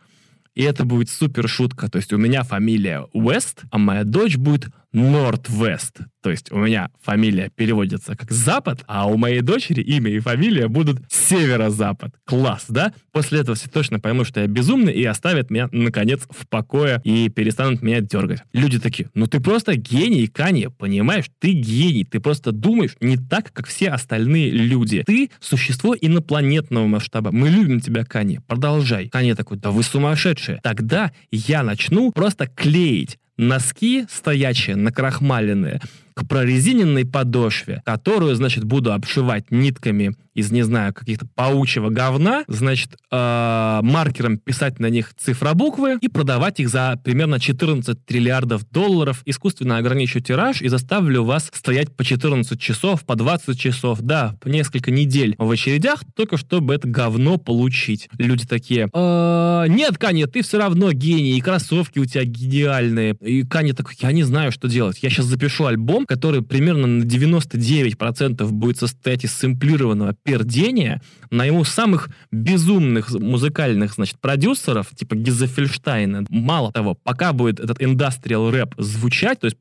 И 0.57 0.63
это 0.63 0.87
будет 0.87 1.11
супер 1.11 1.49
шутка. 1.49 1.89
То 1.89 1.99
есть 1.99 2.13
у 2.15 2.17
меня 2.17 2.43
фамилия 2.43 3.07
Уэст, 3.13 3.65
а 3.71 3.79
моя 3.79 4.05
дочь 4.05 4.39
будет 4.39 4.67
Норд-Вест. 4.93 6.01
То 6.23 6.31
есть 6.31 6.51
у 6.51 6.59
меня 6.59 6.91
фамилия 7.03 7.51
переводится 7.55 8.17
как 8.17 8.33
Запад, 8.33 8.83
а 8.87 9.07
у 9.07 9.17
моей 9.17 9.43
дочери 9.43 9.81
имя 9.81 10.11
и 10.11 10.19
фамилия 10.19 10.69
будут 10.69 11.01
Северо-Запад. 11.09 12.15
Класс, 12.25 12.65
да? 12.69 12.93
После 13.13 13.41
этого 13.41 13.55
все 13.57 13.69
точно 13.69 14.01
поймут, 14.01 14.27
что 14.27 14.41
я 14.41 14.47
безумный 14.47 14.93
и 14.93 15.05
оставят 15.05 15.51
меня, 15.51 15.69
наконец, 15.71 16.23
в 16.29 16.49
покое 16.49 17.01
и 17.05 17.29
перестанут 17.29 17.83
меня 17.83 18.01
дергать. 18.01 18.43
Люди 18.53 18.81
такие, 18.81 19.11
ну 19.15 19.27
ты 19.27 19.39
просто 19.41 19.77
гений, 19.77 20.27
Канье, 20.27 20.71
понимаешь? 20.71 21.27
Ты 21.39 21.53
гений, 21.53 22.05
ты 22.05 22.19
просто 22.19 22.51
думаешь 22.51 22.97
не 23.01 23.17
так, 23.17 23.53
как 23.53 23.69
все 23.69 23.91
остальные 23.91 24.51
люди. 24.51 25.05
Ты 25.07 25.31
существо 25.41 25.95
инопланетного 25.95 26.87
масштаба. 26.87 27.31
Мы 27.31 27.51
любим 27.51 27.81
тебя, 27.81 28.05
Канье. 28.05 28.43
Продолжай. 28.47 29.09
Канье 29.09 29.35
такой, 29.35 29.59
да 29.59 29.71
вы 29.71 29.83
сумасшедшие. 29.83 30.59
Тогда 30.63 31.13
я 31.31 31.63
начну 31.63 32.11
просто 32.11 32.49
клеить 32.49 33.19
носки 33.37 34.07
стоячие, 34.09 34.77
накрахмаленные, 34.77 35.81
к 36.17 36.27
прорезиненной 36.27 37.05
подошве, 37.05 37.83
которую, 37.85 38.35
значит, 38.35 38.65
буду 38.65 38.93
обшивать 38.95 39.51
нитками 39.51 40.17
из, 40.37 40.51
не 40.51 40.63
знаю, 40.63 40.93
каких-то 40.93 41.27
паучьего 41.35 41.89
говна, 41.89 42.45
значит, 42.47 42.97
э, 43.11 43.81
маркером 43.83 44.39
писать 44.39 44.79
на 44.79 44.91
них 44.91 45.15
цифробуквы 45.17 45.99
и 46.01 46.09
продавать 46.09 46.61
их 46.61 46.69
за 46.69 47.01
примерно 47.03 47.41
14 47.41 48.05
триллиардов 48.05 48.69
долларов, 48.71 49.23
искусственно 49.25 49.79
ограничу 49.79 50.21
тираж 50.21 50.61
и 50.61 50.69
заставлю 50.69 51.25
вас 51.25 51.51
стоять 51.55 51.95
по 51.95 52.05
14 52.05 52.61
часов, 52.61 53.05
по 53.05 53.15
20 53.15 53.59
часов, 53.59 54.01
да, 54.03 54.37
по 54.41 54.49
несколько 54.49 54.91
недель 54.91 55.35
в 55.39 55.51
очередях, 55.51 56.03
только 56.15 56.37
чтобы 56.37 56.75
это 56.75 56.87
говно 56.87 57.39
получить. 57.39 58.09
Люди 58.19 58.47
такие, 58.47 58.89
э, 58.93 59.65
нет, 59.69 59.97
Каня, 59.99 60.27
ты 60.27 60.43
все 60.43 60.59
равно 60.59 60.93
гений, 60.93 61.37
и 61.37 61.41
кроссовки 61.41 61.99
у 61.99 62.05
тебя 62.05 62.25
гениальные. 62.25 63.17
И 63.21 63.43
Каня 63.45 63.75
такой, 63.75 63.95
я 64.01 64.13
не 64.13 64.23
знаю, 64.23 64.53
что 64.53 64.69
делать. 64.69 64.99
Я 65.03 65.09
сейчас 65.09 65.27
запишу 65.27 65.65
альбом, 65.65 66.06
который 66.07 66.43
примерно 66.43 66.87
на 66.87 67.03
99% 67.03 68.47
будет 68.51 68.79
состоять 68.79 69.25
из 69.25 69.33
сэмплированного 69.35 70.15
пердения 70.23 71.03
на 71.31 71.45
ему 71.45 71.65
самых 71.65 72.09
безумных 72.31 73.11
музыкальных, 73.11 73.95
значит, 73.95 74.21
продюсеров, 74.21 74.89
типа 74.95 75.17
Гизефельштайна. 75.17 76.25
Мало 76.29 76.73
того, 76.73 76.95
пока 76.95 77.33
будет 77.33 77.61
этот 77.61 77.83
индастриал 77.83 78.51
рэп 78.51 78.75
звучать, 78.79 79.41
то 79.41 79.47
есть 79.47 79.57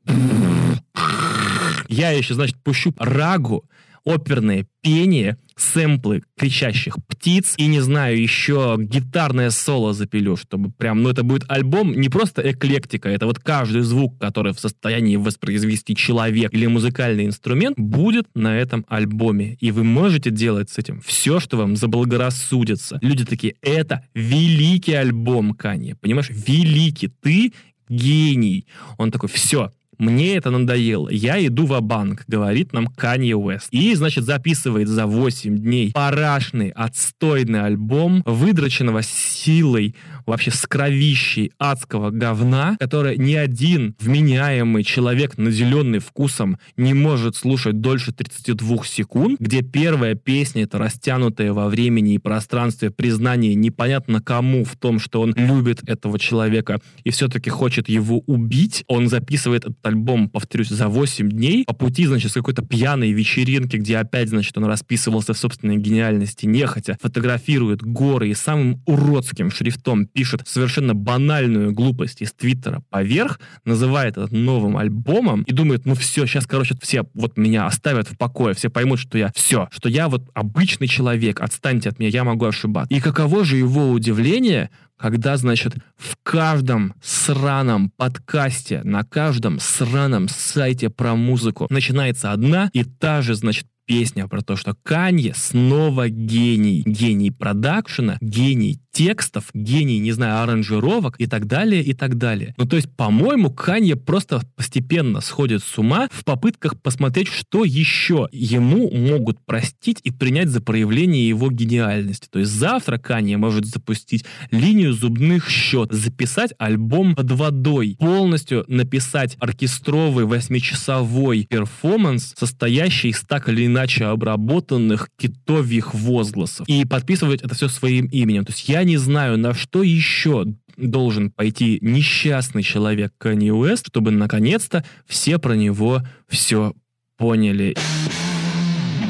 я 1.88 2.10
еще, 2.10 2.34
значит, 2.34 2.56
пущу 2.62 2.94
рагу, 2.98 3.64
оперное 4.06 4.66
пение, 4.82 5.36
сэмплы 5.56 6.22
кричащих 6.38 6.96
птиц 7.08 7.54
и, 7.56 7.66
не 7.66 7.80
знаю, 7.80 8.20
еще 8.20 8.76
гитарное 8.78 9.50
соло 9.50 9.92
запилю, 9.92 10.36
чтобы 10.36 10.70
прям, 10.70 11.02
ну 11.02 11.10
это 11.10 11.24
будет 11.24 11.44
альбом 11.48 11.92
не 11.92 12.08
просто 12.08 12.48
эклектика, 12.50 13.08
это 13.08 13.26
вот 13.26 13.38
каждый 13.40 13.82
звук, 13.82 14.18
который 14.18 14.52
в 14.52 14.60
состоянии 14.60 15.16
воспроизвести 15.16 15.96
человек 15.96 16.54
или 16.54 16.66
музыкальный 16.66 17.26
инструмент, 17.26 17.78
будет 17.78 18.26
на 18.34 18.56
этом 18.56 18.86
альбоме. 18.88 19.56
И 19.60 19.72
вы 19.72 19.82
можете 19.82 20.30
делать 20.30 20.70
с 20.70 20.78
этим 20.78 21.00
все, 21.00 21.40
что 21.40 21.56
вам 21.56 21.74
заблагорассудится. 21.74 22.98
Люди 23.02 23.24
такие, 23.24 23.56
это 23.60 24.04
великий 24.14 24.92
альбом 24.92 25.54
Кани, 25.54 25.94
понимаешь? 25.94 26.30
Великий. 26.30 27.08
Ты 27.08 27.52
гений. 27.88 28.66
Он 28.98 29.10
такой, 29.10 29.28
все, 29.28 29.70
мне 29.98 30.36
это 30.36 30.50
надоело. 30.50 31.08
Я 31.08 31.44
иду 31.44 31.66
в 31.66 31.80
банк 31.80 32.24
говорит 32.26 32.72
нам 32.72 32.86
Канье 32.88 33.36
Уэст. 33.36 33.68
И, 33.70 33.94
значит, 33.94 34.24
записывает 34.24 34.88
за 34.88 35.06
8 35.06 35.56
дней 35.58 35.92
парашный, 35.92 36.70
отстойный 36.70 37.62
альбом, 37.62 38.22
выдроченного 38.24 39.02
силой 39.02 39.94
вообще 40.26 40.50
с 40.50 40.66
кровищей 40.66 41.52
адского 41.58 42.10
говна, 42.10 42.76
которое 42.78 43.16
ни 43.16 43.34
один 43.34 43.94
вменяемый 44.00 44.82
человек, 44.82 45.38
наделенный 45.38 46.00
вкусом, 46.00 46.58
не 46.76 46.94
может 46.94 47.36
слушать 47.36 47.80
дольше 47.80 48.12
32 48.12 48.84
секунд, 48.84 49.40
где 49.40 49.62
первая 49.62 50.14
песня— 50.14 50.62
это 50.64 50.78
растянутое 50.78 51.52
во 51.52 51.68
времени 51.68 52.14
и 52.14 52.18
пространстве 52.18 52.90
признание 52.90 53.54
непонятно 53.54 54.20
кому 54.20 54.64
в 54.64 54.76
том, 54.76 54.98
что 54.98 55.20
он 55.20 55.34
любит 55.36 55.88
этого 55.88 56.18
человека 56.18 56.80
и 57.04 57.10
все-таки 57.10 57.50
хочет 57.50 57.88
его 57.88 58.20
убить. 58.26 58.84
Он 58.88 59.08
записывает 59.08 59.64
этот 59.64 59.86
альбом, 59.86 60.28
повторюсь, 60.28 60.68
за 60.68 60.88
8 60.88 61.30
дней, 61.30 61.64
по 61.64 61.74
пути, 61.74 62.06
значит, 62.06 62.30
с 62.30 62.34
какой-то 62.34 62.62
пьяной 62.62 63.12
вечеринки, 63.12 63.76
где 63.76 63.98
опять, 63.98 64.28
значит, 64.28 64.56
он 64.58 64.64
расписывался 64.64 65.34
в 65.34 65.38
собственной 65.38 65.76
гениальности, 65.76 66.46
нехотя, 66.46 66.98
фотографирует 67.00 67.82
горы 67.82 68.30
и 68.30 68.34
самым 68.34 68.82
уродским 68.86 69.50
шрифтом 69.50 70.08
пишет 70.16 70.48
совершенно 70.48 70.94
банальную 70.94 71.74
глупость 71.74 72.22
из 72.22 72.32
Твиттера 72.32 72.82
поверх, 72.88 73.38
называет 73.66 74.16
это 74.16 74.34
новым 74.34 74.78
альбомом 74.78 75.42
и 75.42 75.52
думает, 75.52 75.84
ну 75.84 75.94
все, 75.94 76.24
сейчас, 76.24 76.46
короче, 76.46 76.74
все 76.80 77.04
вот 77.12 77.36
меня 77.36 77.66
оставят 77.66 78.08
в 78.08 78.16
покое, 78.16 78.54
все 78.54 78.70
поймут, 78.70 78.98
что 78.98 79.18
я 79.18 79.30
все, 79.34 79.68
что 79.70 79.90
я 79.90 80.08
вот 80.08 80.22
обычный 80.32 80.88
человек, 80.88 81.42
отстаньте 81.42 81.90
от 81.90 81.98
меня, 81.98 82.08
я 82.08 82.24
могу 82.24 82.46
ошибаться. 82.46 82.94
И 82.94 82.98
каково 82.98 83.44
же 83.44 83.58
его 83.58 83.90
удивление, 83.90 84.70
когда, 84.96 85.36
значит, 85.36 85.74
в 85.98 86.16
каждом 86.22 86.94
сраном 87.02 87.90
подкасте, 87.90 88.80
на 88.84 89.04
каждом 89.04 89.60
сраном 89.60 90.28
сайте 90.30 90.88
про 90.88 91.14
музыку 91.14 91.66
начинается 91.68 92.32
одна 92.32 92.70
и 92.72 92.84
та 92.84 93.20
же, 93.20 93.34
значит, 93.34 93.66
песня 93.86 94.26
про 94.28 94.42
то, 94.42 94.56
что 94.56 94.74
Канье 94.82 95.32
снова 95.34 96.08
гений. 96.08 96.82
Гений 96.84 97.30
продакшена, 97.30 98.18
гений 98.20 98.80
текстов, 98.96 99.50
гений, 99.52 99.98
не 99.98 100.12
знаю, 100.12 100.42
аранжировок 100.42 101.16
и 101.18 101.26
так 101.26 101.46
далее, 101.46 101.82
и 101.82 101.92
так 101.92 102.16
далее. 102.16 102.54
Ну, 102.56 102.64
то 102.64 102.76
есть, 102.76 102.90
по-моему, 102.96 103.50
Канье 103.50 103.94
просто 103.94 104.40
постепенно 104.56 105.20
сходит 105.20 105.62
с 105.62 105.76
ума 105.76 106.08
в 106.10 106.24
попытках 106.24 106.80
посмотреть, 106.80 107.28
что 107.28 107.64
еще 107.64 108.26
ему 108.32 108.90
могут 108.90 109.44
простить 109.44 110.00
и 110.02 110.10
принять 110.10 110.48
за 110.48 110.62
проявление 110.62 111.28
его 111.28 111.50
гениальности. 111.50 112.28
То 112.30 112.38
есть 112.38 112.50
завтра 112.50 112.96
Канье 112.96 113.36
может 113.36 113.66
запустить 113.66 114.24
линию 114.50 114.94
зубных 114.94 115.50
счет, 115.50 115.92
записать 115.92 116.54
альбом 116.56 117.14
под 117.14 117.32
водой, 117.32 117.96
полностью 117.98 118.64
написать 118.66 119.36
оркестровый 119.40 120.24
восьмичасовой 120.24 121.44
перформанс, 121.44 122.32
состоящий 122.34 123.10
из 123.10 123.20
так 123.20 123.50
или 123.50 123.66
иначе 123.66 124.06
обработанных 124.06 125.10
китовьих 125.18 125.92
возгласов, 125.92 126.66
и 126.66 126.86
подписывать 126.86 127.42
это 127.42 127.54
все 127.54 127.68
своим 127.68 128.06
именем. 128.06 128.46
То 128.46 128.52
есть 128.52 128.66
я 128.70 128.85
не 128.86 128.96
знаю, 128.96 129.36
на 129.36 129.52
что 129.52 129.82
еще 129.82 130.46
должен 130.76 131.30
пойти 131.30 131.78
несчастный 131.82 132.62
человек 132.62 133.12
Канье 133.18 133.52
Уэст, 133.52 133.88
чтобы 133.88 134.10
наконец-то 134.10 134.84
все 135.06 135.38
про 135.38 135.54
него 135.54 136.02
все 136.28 136.72
поняли. 137.18 137.76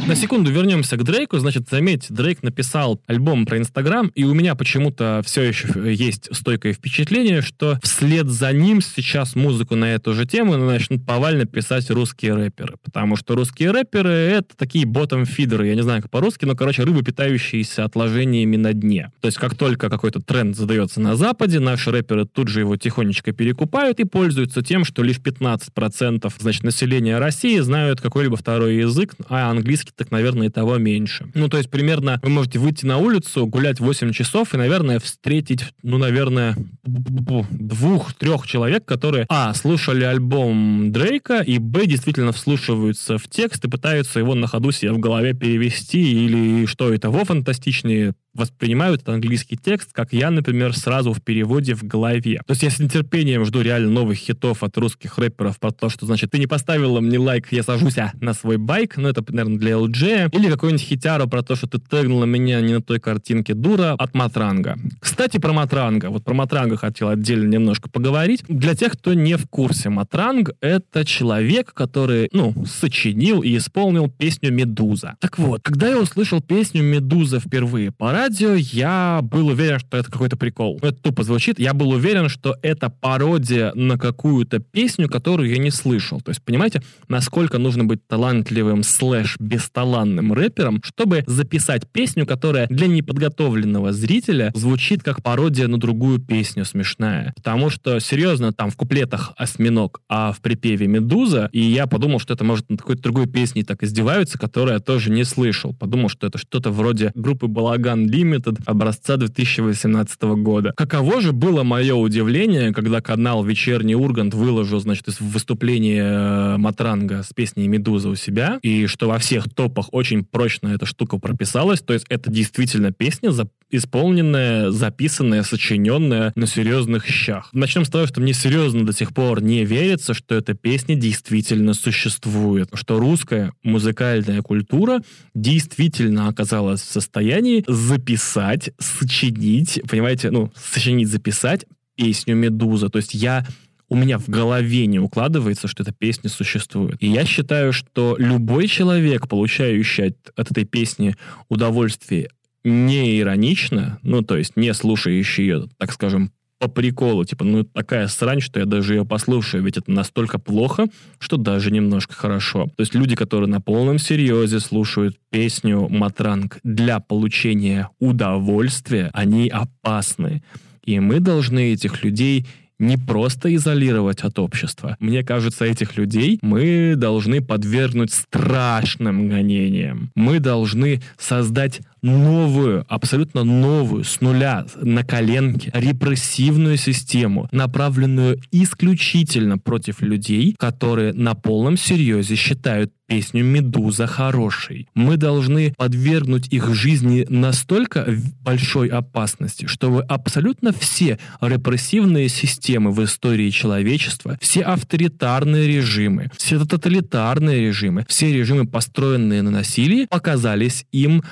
На 0.07 0.14
секунду 0.14 0.53
вернемся 0.53 0.97
к 0.97 1.03
Дрейку. 1.03 1.37
Значит, 1.38 1.69
заметьте, 1.69 2.14
Дрейк 2.14 2.45
написал 2.45 3.03
альбом 3.09 3.45
про 3.45 3.59
Инстаграм, 3.59 4.07
и 4.14 4.23
у 4.23 4.35
меня 4.35 4.55
почему-то 4.55 5.21
все 5.27 5.42
еще 5.42 5.69
есть 5.92 6.29
стойкое 6.31 6.75
впечатление, 6.75 7.42
что 7.42 7.81
вслед 7.83 8.29
за 8.29 8.53
ним 8.53 8.81
сейчас 8.81 9.35
музыку 9.35 9.75
на 9.75 9.95
эту 9.95 10.14
же 10.14 10.25
тему 10.25 10.57
начнут 10.57 11.05
повально 11.05 11.45
писать 11.45 11.90
русские 11.90 12.35
рэперы. 12.35 12.75
Потому 12.85 13.16
что 13.16 13.35
русские 13.35 13.73
рэперы— 13.73 14.11
это 14.11 14.57
такие 14.57 14.87
ботом-фидеры, 14.87 15.66
я 15.66 15.75
не 15.75 15.83
знаю, 15.83 16.03
как 16.03 16.11
по-русски, 16.12 16.45
но, 16.45 16.55
короче, 16.55 16.85
рыбы, 16.85 17.03
питающиеся 17.03 17.85
отложениями 17.85 18.57
на 18.57 18.75
дне. 18.75 19.11
То 19.21 19.27
есть, 19.27 19.38
как 19.38 19.57
только 19.57 19.90
какой-то 19.90 20.23
тренд 20.23 20.55
задается 20.55 21.01
на 21.01 21.16
Западе, 21.16 21.59
наши 21.59 21.90
рэперы 21.90 22.27
тут 22.27 22.47
же 22.47 22.61
его 22.61 22.77
тихонечко 22.77 23.33
перекупают 23.33 23.99
и 23.99 24.05
пользуются 24.05 24.62
тем, 24.62 24.85
что 24.85 25.03
лишь 25.03 25.19
15% 25.19 26.33
значит, 26.38 26.62
населения 26.62 27.19
России 27.19 27.59
знают 27.59 28.01
какой-либо 28.01 28.37
второй 28.37 28.77
язык, 28.77 29.16
а 29.29 29.51
английский 29.51 29.95
так, 29.96 30.11
наверное, 30.11 30.48
и 30.48 30.50
того 30.50 30.76
меньше. 30.78 31.26
Ну, 31.35 31.48
то 31.48 31.56
есть, 31.56 31.70
примерно 31.70 32.20
вы 32.22 32.28
можете 32.28 32.59
выйти 32.59 32.85
на 32.85 32.98
улицу, 32.98 33.46
гулять 33.46 33.80
8 33.80 34.12
часов 34.12 34.54
и, 34.54 34.56
наверное, 34.56 35.00
встретить, 35.00 35.64
ну, 35.82 35.98
наверное, 35.98 36.56
двух-трех 36.85 38.46
человек, 38.46 38.85
которые, 38.85 39.26
а, 39.28 39.54
слушали 39.54 40.04
альбом 40.04 40.92
Дрейка, 40.92 41.40
и, 41.40 41.59
б, 41.59 41.87
действительно 41.87 42.32
вслушиваются 42.32 43.18
в 43.18 43.28
текст 43.28 43.64
и 43.64 43.70
пытаются 43.70 44.18
его 44.18 44.35
на 44.35 44.46
ходу 44.46 44.70
себе 44.70 44.92
в 44.92 44.98
голове 44.98 45.32
перевести, 45.32 46.24
или 46.26 46.66
что 46.66 46.92
это 46.92 47.11
во 47.11 47.24
фантастичнее 47.24 48.14
воспринимают 48.37 49.03
этот 49.03 49.14
английский 49.14 49.57
текст, 49.57 49.92
как 49.92 50.12
я, 50.12 50.31
например, 50.31 50.77
сразу 50.77 51.12
в 51.12 51.22
переводе 51.22 51.75
в 51.75 51.83
голове. 51.83 52.40
То 52.46 52.53
есть 52.53 52.62
я 52.62 52.70
с 52.70 52.79
нетерпением 52.79 53.44
жду 53.44 53.62
реально 53.62 53.90
новых 53.90 54.18
хитов 54.18 54.62
от 54.62 54.77
русских 54.79 55.18
рэперов 55.18 55.59
про 55.59 55.70
то, 55.70 55.88
что, 55.88 56.07
значит, 56.07 56.31
ты 56.31 56.38
не 56.38 56.46
поставила 56.46 57.01
мне 57.01 57.18
лайк, 57.18 57.49
я 57.51 57.62
сажусь 57.62 57.96
на 58.20 58.35
свой 58.35 58.59
байк, 58.59 58.96
ну 58.96 59.09
это, 59.09 59.25
наверное, 59.29 59.59
для 59.59 59.72
LG, 59.72 60.31
или 60.33 60.51
какой-нибудь 60.51 60.83
хитяру 60.83 61.29
про 61.29 61.42
то, 61.42 61.57
что 61.57 61.66
ты 61.66 61.79
тегнула 61.79 62.25
меня 62.25 62.61
не 62.61 62.75
на 62.75 62.83
той 62.83 63.01
картинке 63.01 63.55
дура 63.55 63.94
от 63.99 64.14
Матранга. 64.14 64.79
Кстати, 65.01 65.38
про 65.38 65.53
Матранга. 65.53 66.11
Вот 66.11 66.25
про 66.25 66.35
Матранга 66.35 66.77
хотел 66.77 67.09
отдельно 67.09 67.49
немножко 67.49 67.88
поговорить. 67.88 68.44
Для 68.49 68.75
тех, 68.75 68.92
кто 68.92 69.14
не 69.14 69.37
в 69.37 69.46
курсе, 69.49 69.88
Матранг— 69.88 70.51
это 70.61 71.05
человек, 71.05 71.72
который, 71.72 72.29
ну, 72.33 72.55
сочинил 72.66 73.42
и 73.42 73.57
исполнил 73.57 74.11
песню 74.11 74.53
«Медуза». 74.53 75.16
Так 75.20 75.38
вот, 75.38 75.62
когда 75.62 75.88
я 75.88 75.99
услышал 75.99 76.40
песню 76.40 76.83
«Медуза» 76.83 77.40
впервые, 77.40 77.92
пора 77.92 78.26
радио, 78.27 78.55
я 78.55 79.21
был 79.23 79.47
уверен, 79.47 79.79
что 79.79 79.97
это 79.97 80.11
какой-то 80.11 80.37
прикол. 80.37 80.81
Это 80.83 80.95
тупо 80.95 81.23
звучит. 81.23 81.61
Я 81.61 81.75
был 81.75 81.91
уверен, 81.91 82.29
что 82.29 82.57
это 82.61 82.91
пародия 82.91 83.73
на 83.75 83.97
какую-то 83.99 84.59
песню, 84.59 85.09
которую 85.09 85.49
я 85.49 85.59
не 85.59 85.71
слышал. 85.71 86.21
То 86.21 86.31
есть, 86.31 86.43
понимаете, 86.43 86.83
насколько 87.07 87.59
нужно 87.59 87.85
быть 87.85 88.05
талантливым 88.09 88.83
слэш 88.83 89.37
бесталанным 89.39 90.33
рэпером, 90.33 90.81
чтобы 90.83 91.23
записать 91.29 91.89
песню, 91.89 92.27
которая 92.27 92.67
для 92.67 92.89
неподготовленного 92.89 93.93
зрителя 93.93 94.51
звучит 94.57 95.05
как 95.05 95.23
пародия 95.23 95.69
на 95.69 95.79
другую 95.79 96.19
песню 96.19 96.65
смешная. 96.65 97.33
Потому 97.37 97.71
что, 97.71 98.01
серьезно, 98.01 98.53
там 98.53 98.71
в 98.71 98.77
куплетах 98.77 99.35
осьминог, 99.37 100.01
а 100.09 100.33
в 100.33 100.41
припеве 100.41 100.89
медуза, 100.89 101.49
и 101.53 101.61
я 101.61 101.87
подумал, 101.87 102.19
что 102.19 102.35
это 102.35 102.43
может 102.43 102.69
на 102.71 102.77
какой-то 102.77 103.03
другой 103.03 103.29
песне 103.29 103.62
так 103.62 103.85
издеваются, 103.85 104.37
которую 104.37 104.75
я 104.75 104.81
тоже 104.81 105.12
не 105.12 105.23
слышал. 105.23 105.73
Подумал, 105.73 106.09
что 106.09 106.27
это 106.27 106.39
что-то 106.39 106.73
вроде 106.73 107.12
группы 107.15 107.47
Балаган 107.47 108.09
Limited 108.16 108.62
образца 108.64 109.16
2018 109.16 110.22
года. 110.22 110.72
Каково 110.76 111.20
же 111.20 111.33
было 111.33 111.62
мое 111.62 111.94
удивление, 111.94 112.72
когда 112.72 113.00
канал 113.00 113.44
«Вечерний 113.44 113.94
Ургант» 113.94 114.33
выложил, 114.35 114.81
значит, 114.81 115.07
выступление 115.20 116.02
э, 116.02 116.57
Матранга 116.57 117.22
с 117.22 117.33
песней 117.35 117.68
«Медуза» 117.68 118.09
у 118.09 118.14
себя, 118.14 118.59
и 118.62 118.87
что 118.87 119.09
во 119.09 119.18
всех 119.18 119.52
топах 119.52 119.88
очень 119.92 120.24
прочно 120.24 120.68
эта 120.68 120.87
штука 120.87 121.18
прописалась, 121.18 121.81
то 121.81 121.92
есть 121.92 122.07
это 122.09 122.31
действительно 122.31 122.92
песня, 122.92 123.31
исполненная, 123.70 124.70
записанная, 124.70 125.42
сочиненная 125.42 126.33
на 126.35 126.46
серьезных 126.46 127.07
щах. 127.07 127.50
Начнем 127.52 127.85
с 127.85 127.88
того, 127.88 128.07
что 128.07 128.20
мне 128.20 128.33
серьезно 128.33 128.87
до 128.87 128.92
сих 128.92 129.12
пор 129.12 129.42
не 129.42 129.64
верится, 129.64 130.14
что 130.14 130.35
эта 130.35 130.55
песня 130.55 130.94
действительно 130.94 131.74
существует, 131.74 132.68
что 132.74 132.98
русская 132.98 133.52
музыкальная 133.62 134.42
культура 134.42 135.02
действительно 135.35 136.29
оказалась 136.29 136.83
в 136.83 136.90
состоянии 136.90 137.64
записать, 137.66 138.70
сочинить, 138.79 139.81
понимаете, 139.88 140.31
ну, 140.31 140.52
сочинить, 140.57 141.09
записать 141.09 141.64
песню 141.96 142.37
«Медуза». 142.37 142.88
То 142.88 142.98
есть 142.98 143.14
я 143.14 143.46
у 143.88 143.94
меня 143.94 144.18
в 144.18 144.29
голове 144.29 144.87
не 144.87 144.98
укладывается, 144.98 145.68
что 145.68 145.83
эта 145.83 145.92
песня 145.92 146.29
существует. 146.29 146.96
И 147.00 147.07
я 147.07 147.24
считаю, 147.24 147.72
что 147.72 148.16
любой 148.18 148.66
человек, 148.66 149.29
получающий 149.29 150.09
от, 150.09 150.16
от 150.35 150.50
этой 150.50 150.64
песни 150.64 151.14
удовольствие 151.48 152.31
не 152.66 153.20
иронично, 153.20 153.98
ну, 154.02 154.22
то 154.22 154.37
есть 154.37 154.57
не 154.57 154.74
слушающий 154.74 155.44
ее, 155.44 155.68
так 155.79 155.92
скажем, 155.92 156.33
по 156.59 156.68
приколу. 156.68 157.24
Типа, 157.24 157.44
ну, 157.44 157.64
такая 157.64 158.09
срань, 158.09 158.40
что 158.40 158.59
я 158.59 158.66
даже 158.66 158.94
ее 158.94 159.05
послушаю, 159.05 159.62
ведь 159.62 159.76
это 159.76 159.90
настолько 159.90 160.38
плохо, 160.38 160.87
что 161.18 161.37
даже 161.37 161.70
немножко 161.70 162.14
хорошо. 162.14 162.66
То 162.76 162.81
есть 162.81 162.94
люди, 162.94 163.14
которые 163.14 163.48
на 163.48 163.61
полном 163.61 163.98
серьезе 163.98 164.61
слушают 164.61 165.16
песню 165.31 165.88
«Матранг» 165.88 166.59
для 166.64 167.00
получения 167.00 167.90
удовольствия, 168.00 169.11
они 169.12 169.48
опасны. 169.48 170.42
И 170.85 170.98
мы 170.98 171.20
должны 171.20 171.72
этих 171.72 172.02
людей 172.02 172.46
не 172.79 172.96
просто 172.98 173.55
изолировать 173.55 174.20
от 174.20 174.38
общества. 174.38 174.96
Мне 175.00 175.24
кажется, 175.24 175.64
этих 175.64 175.96
людей 175.96 176.38
мы 176.42 176.94
должны 176.96 177.40
подвергнуть 177.40 178.12
страшным 178.12 179.29
гонениям. 179.29 180.11
Мы 180.14 180.40
должны 180.40 181.02
создать 181.18 181.81
новую, 182.07 182.85
абсолютно 182.88 183.45
новую, 183.45 184.05
с 184.05 184.21
нуля, 184.21 184.66
на 184.81 185.05
коленке, 185.05 185.71
репрессивную 185.75 186.77
систему, 186.77 187.49
направленную 187.53 188.40
исключительно 188.53 189.59
против 189.59 190.01
людей, 190.01 190.55
которые 190.59 191.12
на 191.12 191.35
полном 191.35 191.77
серьезе 191.77 192.37
считают 192.37 192.92
песню 193.07 193.45
«Медуза» 193.45 194.07
хорошей. 194.07 194.88
Мы 194.95 195.16
должны 195.16 195.73
подвергнуть 195.77 196.49
их 196.49 196.75
жизни 196.75 197.25
настолько 197.29 198.07
большой 198.42 198.88
опасности, 198.88 199.66
чтобы 199.66 200.03
абсолютно 200.03 200.73
все 200.73 201.19
репрессивные 201.40 202.29
системы 202.29 202.90
в 202.90 203.03
истории 203.05 203.51
человечества, 203.51 204.38
все 204.40 204.62
авторитарные 204.62 205.69
режимы, 205.69 206.31
все 206.37 206.64
тоталитарные 206.64 207.61
режимы, 207.61 208.05
все 208.09 208.33
режимы, 208.33 208.66
построенные 208.66 209.42
на 209.42 209.51
насилии, 209.51 210.07
показались 210.11 210.85
им 210.92 211.23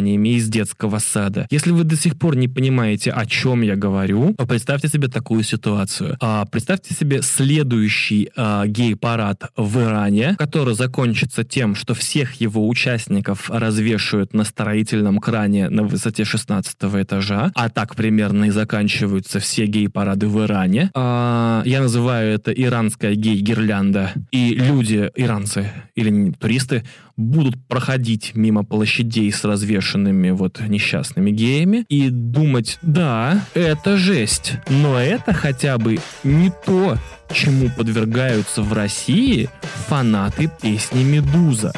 наказаниями 0.00 0.30
из 0.30 0.48
детского 0.48 0.98
сада. 0.98 1.46
Если 1.50 1.72
вы 1.72 1.84
до 1.84 1.96
сих 1.96 2.18
пор 2.18 2.36
не 2.36 2.48
понимаете, 2.48 3.10
о 3.10 3.26
чем 3.26 3.62
я 3.62 3.76
говорю, 3.76 4.34
то 4.34 4.46
представьте 4.46 4.88
себе 4.88 5.08
такую 5.08 5.42
ситуацию. 5.42 6.16
А, 6.20 6.44
представьте 6.46 6.94
себе 6.94 7.22
следующий 7.22 8.30
а, 8.36 8.66
гей-парад 8.66 9.50
в 9.56 9.78
Иране, 9.78 10.36
который 10.38 10.74
закончится 10.74 11.44
тем, 11.44 11.74
что 11.74 11.94
всех 11.94 12.40
его 12.40 12.68
участников 12.68 13.50
развешивают 13.50 14.34
на 14.34 14.44
строительном 14.44 15.18
кране 15.18 15.68
на 15.68 15.82
высоте 15.82 16.24
16 16.24 16.76
этажа, 16.80 17.52
а 17.54 17.68
так 17.68 17.94
примерно 17.94 18.46
и 18.46 18.50
заканчиваются 18.50 19.38
все 19.38 19.66
гей-парады 19.66 20.26
в 20.26 20.44
Иране. 20.44 20.90
А, 20.94 21.62
я 21.64 21.80
называю 21.80 22.34
это 22.34 22.52
иранская 22.52 23.14
гей-гирлянда. 23.14 24.12
И 24.32 24.54
люди, 24.54 25.10
иранцы 25.16 25.70
или 25.94 26.32
туристы, 26.32 26.84
будут 27.20 27.56
проходить 27.68 28.32
мимо 28.34 28.64
площадей 28.64 29.30
с 29.32 29.44
развешенными 29.44 30.30
вот 30.30 30.60
несчастными 30.60 31.30
геями 31.30 31.84
и 31.88 32.08
думать, 32.10 32.78
да, 32.82 33.44
это 33.54 33.96
жесть, 33.96 34.54
но 34.68 34.98
это 34.98 35.32
хотя 35.32 35.78
бы 35.78 35.98
не 36.24 36.52
то, 36.64 36.96
чему 37.32 37.70
подвергаются 37.76 38.62
в 38.62 38.72
России 38.72 39.48
фанаты 39.88 40.50
песни 40.60 41.02
«Медуза». 41.02 41.72